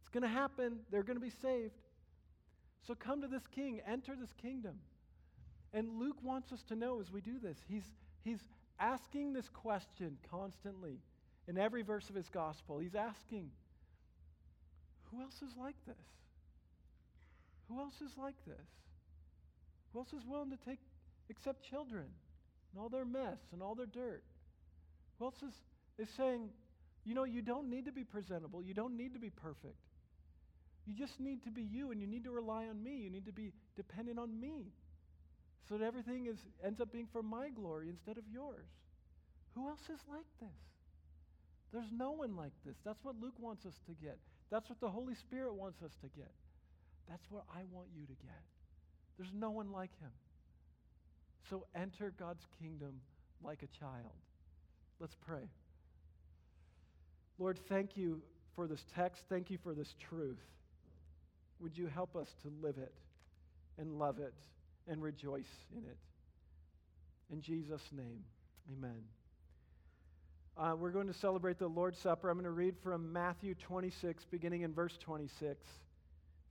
It's 0.01 0.09
going 0.09 0.23
to 0.23 0.29
happen. 0.29 0.79
They're 0.91 1.03
going 1.03 1.17
to 1.17 1.25
be 1.25 1.33
saved. 1.41 1.73
So 2.85 2.95
come 2.95 3.21
to 3.21 3.27
this 3.27 3.45
king, 3.47 3.81
enter 3.85 4.15
this 4.15 4.33
kingdom. 4.41 4.75
And 5.73 5.99
Luke 5.99 6.17
wants 6.23 6.51
us 6.53 6.63
to 6.69 6.75
know 6.75 7.01
as 7.01 7.11
we 7.11 7.19
do 7.19 7.39
this, 7.39 7.57
he's, 7.67 7.83
he's 8.23 8.39
asking 8.79 9.33
this 9.33 9.49
question 9.49 10.17
constantly 10.31 10.99
in 11.47 11.57
every 11.57 11.81
verse 11.81 12.09
of 12.09 12.15
his 12.15 12.29
gospel. 12.29 12.79
He's 12.79 12.95
asking, 12.95 13.49
who 15.11 15.21
else 15.21 15.35
is 15.35 15.55
like 15.57 15.75
this? 15.85 15.95
Who 17.69 17.79
else 17.79 17.95
is 17.95 18.11
like 18.17 18.35
this? 18.45 18.67
Who 19.93 19.99
else 19.99 20.13
is 20.13 20.25
willing 20.27 20.51
to 20.51 20.57
take, 20.65 20.79
accept 21.29 21.63
children 21.63 22.05
and 22.71 22.81
all 22.81 22.89
their 22.89 23.05
mess 23.05 23.39
and 23.53 23.61
all 23.61 23.75
their 23.75 23.85
dirt? 23.85 24.23
Who 25.19 25.25
else 25.25 25.41
is, 25.41 25.53
is 25.97 26.13
saying, 26.15 26.49
you 27.05 27.15
know, 27.15 27.23
you 27.23 27.41
don't 27.41 27.69
need 27.69 27.85
to 27.85 27.91
be 27.91 28.03
presentable. 28.03 28.61
You 28.61 28.73
don't 28.73 28.97
need 28.97 29.13
to 29.13 29.19
be 29.19 29.29
perfect. 29.29 29.79
You 30.85 30.93
just 30.93 31.19
need 31.19 31.43
to 31.43 31.51
be 31.51 31.63
you 31.63 31.91
and 31.91 32.01
you 32.01 32.07
need 32.07 32.23
to 32.25 32.31
rely 32.31 32.67
on 32.67 32.81
me. 32.81 32.95
You 32.95 33.09
need 33.09 33.25
to 33.25 33.33
be 33.33 33.51
dependent 33.75 34.19
on 34.19 34.39
me 34.39 34.71
so 35.67 35.77
that 35.77 35.85
everything 35.85 36.27
is, 36.27 36.37
ends 36.63 36.79
up 36.79 36.91
being 36.91 37.07
for 37.11 37.21
my 37.21 37.49
glory 37.49 37.89
instead 37.89 38.17
of 38.17 38.23
yours. 38.31 38.67
Who 39.55 39.67
else 39.67 39.81
is 39.83 39.99
like 40.09 40.25
this? 40.39 40.49
There's 41.73 41.91
no 41.95 42.11
one 42.11 42.35
like 42.35 42.53
this. 42.65 42.75
That's 42.85 43.03
what 43.03 43.15
Luke 43.21 43.35
wants 43.39 43.65
us 43.65 43.73
to 43.87 43.93
get. 43.93 44.17
That's 44.49 44.69
what 44.69 44.79
the 44.79 44.89
Holy 44.89 45.15
Spirit 45.15 45.53
wants 45.53 45.81
us 45.83 45.91
to 46.01 46.07
get. 46.17 46.31
That's 47.09 47.25
what 47.29 47.43
I 47.53 47.63
want 47.71 47.87
you 47.95 48.05
to 48.05 48.13
get. 48.13 48.43
There's 49.17 49.33
no 49.33 49.51
one 49.51 49.71
like 49.71 49.91
him. 49.99 50.11
So 51.49 51.65
enter 51.75 52.13
God's 52.17 52.45
kingdom 52.61 53.01
like 53.43 53.63
a 53.63 53.79
child. 53.79 54.13
Let's 54.99 55.15
pray. 55.25 55.49
Lord, 57.39 57.59
thank 57.69 57.95
you 57.95 58.21
for 58.55 58.67
this 58.67 58.83
text. 58.95 59.23
Thank 59.29 59.49
you 59.49 59.57
for 59.63 59.73
this 59.73 59.93
truth. 60.09 60.39
Would 61.59 61.77
you 61.77 61.87
help 61.87 62.15
us 62.15 62.27
to 62.43 62.51
live 62.61 62.77
it 62.77 62.93
and 63.77 63.97
love 63.99 64.19
it 64.19 64.33
and 64.87 65.01
rejoice 65.01 65.45
in 65.75 65.83
it? 65.83 65.97
In 67.31 67.41
Jesus' 67.41 67.81
name, 67.91 68.23
amen. 68.71 69.01
Uh, 70.57 70.73
we're 70.75 70.89
going 70.89 71.05
to 71.05 71.13
celebrate 71.13 71.59
the 71.59 71.67
Lord's 71.67 71.99
Supper. 71.99 72.29
I'm 72.29 72.37
going 72.37 72.45
to 72.45 72.49
read 72.49 72.73
from 72.81 73.13
Matthew 73.13 73.53
26, 73.53 74.25
beginning 74.31 74.63
in 74.63 74.73
verse 74.73 74.97
26 74.99 75.63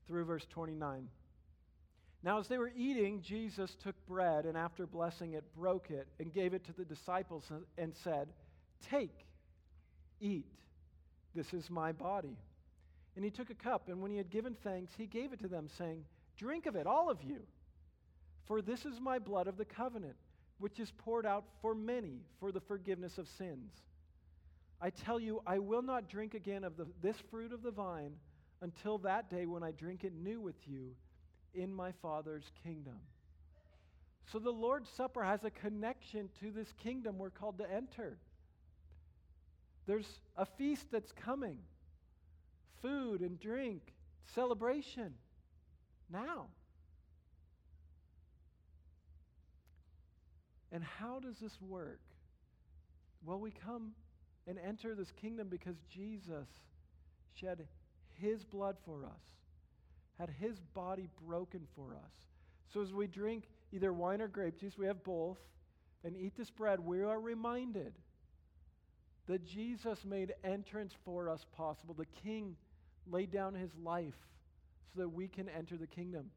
through 0.07 0.25
verse 0.25 0.47
29. 0.49 1.09
Now, 2.23 2.39
as 2.39 2.47
they 2.47 2.57
were 2.57 2.71
eating, 2.77 3.21
Jesus 3.21 3.77
took 3.83 3.97
bread 4.07 4.45
and 4.45 4.57
after 4.57 4.87
blessing 4.87 5.33
it, 5.33 5.43
broke 5.57 5.91
it 5.91 6.07
and 6.21 6.33
gave 6.33 6.55
it 6.55 6.65
to 6.67 6.73
the 6.73 6.85
disciples 6.85 7.51
and 7.77 7.93
said, 8.05 8.29
Take, 8.89 9.27
eat, 10.21 10.47
this 11.35 11.53
is 11.53 11.69
my 11.69 11.91
body. 11.91 12.37
And 13.17 13.25
he 13.25 13.31
took 13.33 13.51
a 13.51 13.55
cup, 13.55 13.89
and 13.89 14.01
when 14.01 14.13
he 14.13 14.19
had 14.19 14.31
given 14.31 14.55
thanks, 14.63 14.93
he 14.97 15.07
gave 15.07 15.33
it 15.33 15.41
to 15.41 15.49
them, 15.49 15.69
saying, 15.79 16.05
Drink 16.37 16.67
of 16.67 16.77
it, 16.77 16.87
all 16.87 17.11
of 17.11 17.25
you, 17.25 17.41
for 18.47 18.63
this 18.63 18.85
is 18.85 19.01
my 19.01 19.19
blood 19.19 19.49
of 19.49 19.57
the 19.57 19.65
covenant, 19.65 20.15
which 20.59 20.79
is 20.79 20.93
poured 20.97 21.27
out 21.27 21.45
for 21.61 21.75
many 21.75 22.21
for 22.39 22.53
the 22.53 22.61
forgiveness 22.61 23.19
of 23.19 23.27
sins. 23.37 23.73
I 24.81 24.91
tell 24.91 25.19
you, 25.19 25.43
I 25.47 25.59
will 25.59 25.83
not 25.83 26.09
drink 26.09 26.35
again 26.35 26.65
of 26.65 26.77
the, 26.77 26.87
this 27.03 27.17
fruit 27.31 27.53
of 27.53 27.63
the 27.63 27.71
vine 27.71 28.13
until 28.61 28.99
that 28.99 29.31
day 29.31 29.47
when 29.47 29.63
I 29.63 29.71
drink 29.71 30.05
it 30.05 30.13
new 30.15 30.41
with 30.41 30.57
you 30.67 30.91
in 31.55 31.75
my 31.75 31.93
Father's 32.03 32.51
kingdom. 32.63 32.99
So 34.31 34.39
the 34.39 34.51
Lord's 34.51 34.91
Supper 34.91 35.23
has 35.23 35.45
a 35.45 35.51
connection 35.51 36.29
to 36.41 36.51
this 36.51 36.73
kingdom 36.83 37.19
we're 37.19 37.31
called 37.31 37.59
to 37.59 37.73
enter. 37.73 38.19
There's 39.87 40.21
a 40.37 40.45
feast 40.45 40.87
that's 40.91 41.13
coming 41.13 41.59
food 42.83 43.21
and 43.21 43.41
drink, 43.41 43.95
celebration 44.35 45.15
now. 46.11 46.47
And 50.73 50.83
how 50.85 51.21
does 51.21 51.39
this 51.39 51.57
work? 51.61 52.01
Well, 53.25 53.39
we 53.39 53.51
come 53.51 53.93
and 54.47 54.59
enter 54.59 54.95
this 54.95 55.13
kingdom 55.21 55.49
because 55.49 55.77
Jesus 55.93 56.47
shed 57.35 57.67
his 58.15 58.45
blood 58.45 58.77
for 58.85 59.05
us, 59.05 59.21
had 60.19 60.31
his 60.41 60.59
body 60.75 61.09
broken 61.27 61.67
for 61.75 61.95
us. 61.95 62.13
So 62.73 62.83
as 62.83 62.93
we 62.93 63.07
drink 63.07 63.45
either 63.73 63.93
wine 63.93 64.21
or 64.21 64.29
grape 64.29 64.59
juice, 64.59 64.79
we 64.79 64.87
have 64.87 65.03
both, 65.05 65.39
and 66.05 66.17
eat 66.17 66.37
this 66.37 66.51
bread, 66.51 66.81
we 66.81 67.03
are 67.03 67.21
reminded 67.21 67.93
that 69.27 69.45
Jesus 69.45 70.05
made 70.05 70.33
entrance 70.45 70.95
for 71.05 71.29
us 71.29 71.45
possible. 71.57 71.95
The 71.95 72.07
king 72.23 72.57
laid 73.11 73.33
down 73.33 73.55
his 73.55 73.71
life 73.83 74.15
so 74.95 75.01
that 75.01 75.09
we 75.09 75.29
can 75.29 75.49
enter 75.49 75.77
the 75.77 75.87
kingdom. 75.87 76.31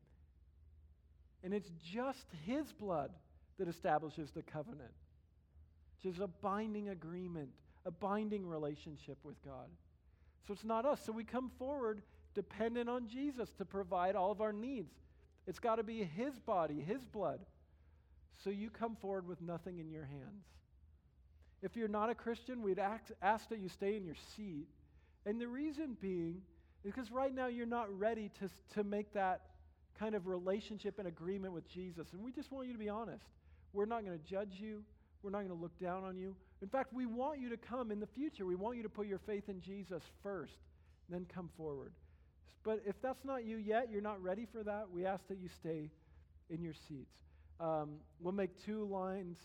And 1.43 1.53
it's 1.53 1.70
just 1.93 2.26
his 2.45 2.72
blood 2.74 3.12
that 3.60 3.68
establishes 3.68 4.32
the 4.32 4.41
covenant, 4.41 4.91
which 5.97 6.14
is 6.14 6.20
a 6.20 6.28
binding 6.28 6.89
agreement, 6.89 7.49
a 7.86 7.92
binding 7.92 8.46
relationship 8.46 9.18
with 9.24 9.42
God. 9.44 9.68
So 10.48 10.54
it's 10.54 10.64
not 10.64 10.86
us. 10.86 11.02
So 11.06 11.12
we 11.12 11.24
come 11.24 11.52
forward 11.58 12.02
dependent 12.36 12.90
on 12.90 13.08
Jesus 13.08 13.50
to 13.58 13.66
provide 13.66 14.16
all 14.16 14.32
of 14.32 14.42
our 14.42 14.54
needs. 14.54 14.94
It's 15.48 15.60
got 15.60 15.76
to 15.76 15.84
be 15.84 16.04
his 16.04 16.38
body, 16.40 16.80
his 16.80 17.04
blood. 17.06 17.40
So 18.44 18.50
you 18.50 18.70
come 18.70 18.96
forward 18.96 19.28
with 19.28 19.42
nothing 19.42 19.80
in 19.80 19.90
your 19.90 20.06
hands. 20.06 20.46
If 21.62 21.76
you're 21.76 21.88
not 21.88 22.10
a 22.10 22.16
Christian, 22.16 22.62
we'd 22.62 22.80
ask, 22.80 23.50
that 23.50 23.60
you 23.60 23.68
stay 23.68 23.98
in 23.98 24.06
your 24.06 24.16
seat. 24.36 24.68
And 25.26 25.40
the 25.42 25.48
reason 25.48 25.98
being 26.00 26.42
is 26.86 26.94
because 26.94 27.12
right 27.12 27.34
now 27.34 27.48
you're 27.48 27.66
not 27.66 27.88
ready 28.00 28.32
to, 28.40 28.50
to 28.76 28.84
make 28.84 29.14
that 29.14 29.42
kind 30.00 30.16
of 30.16 30.28
relationship 30.28 31.00
and 31.00 31.08
agreement 31.08 31.54
with 31.54 31.68
Jesus. 31.68 32.08
And 32.14 32.24
we 32.24 32.32
just 32.32 32.52
want 32.52 32.68
you 32.68 32.74
to 32.74 32.80
be 32.80 32.88
honest. 32.88 33.26
We're 33.74 33.86
not 33.86 34.06
going 34.06 34.18
to 34.18 34.26
judge 34.26 34.54
you, 34.58 34.84
we're 35.24 35.32
not 35.32 35.39
going 35.39 35.49
to 35.49 35.61
look 35.61 35.78
down 35.80 36.03
on 36.03 36.17
you. 36.17 36.36
In 36.61 36.67
fact, 36.67 36.93
we 36.93 37.05
want 37.05 37.39
you 37.39 37.49
to 37.49 37.57
come 37.57 37.91
in 37.91 37.99
the 37.99 38.07
future. 38.07 38.45
We 38.45 38.55
want 38.55 38.78
you 38.78 38.84
to 38.84 38.89
put 38.89 39.07
your 39.07 39.20
faith 39.20 39.49
in 39.49 39.61
Jesus 39.61 40.03
first, 40.24 40.57
then 41.09 41.26
come 41.34 41.49
forward. 41.57 41.91
But 42.63 42.82
if 42.86 43.01
that's 43.01 43.24
not 43.24 43.45
you 43.45 43.57
yet, 43.57 43.89
you're 43.91 44.01
not 44.01 44.22
ready 44.22 44.45
for 44.51 44.63
that, 44.63 44.86
we 44.91 45.05
ask 45.05 45.28
that 45.28 45.38
you 45.39 45.49
stay 45.49 45.89
in 46.49 46.61
your 46.61 46.74
seats. 46.74 47.15
Um, 47.59 47.95
we'll 48.20 48.34
make 48.34 48.51
two 48.65 48.86
lines 48.86 49.38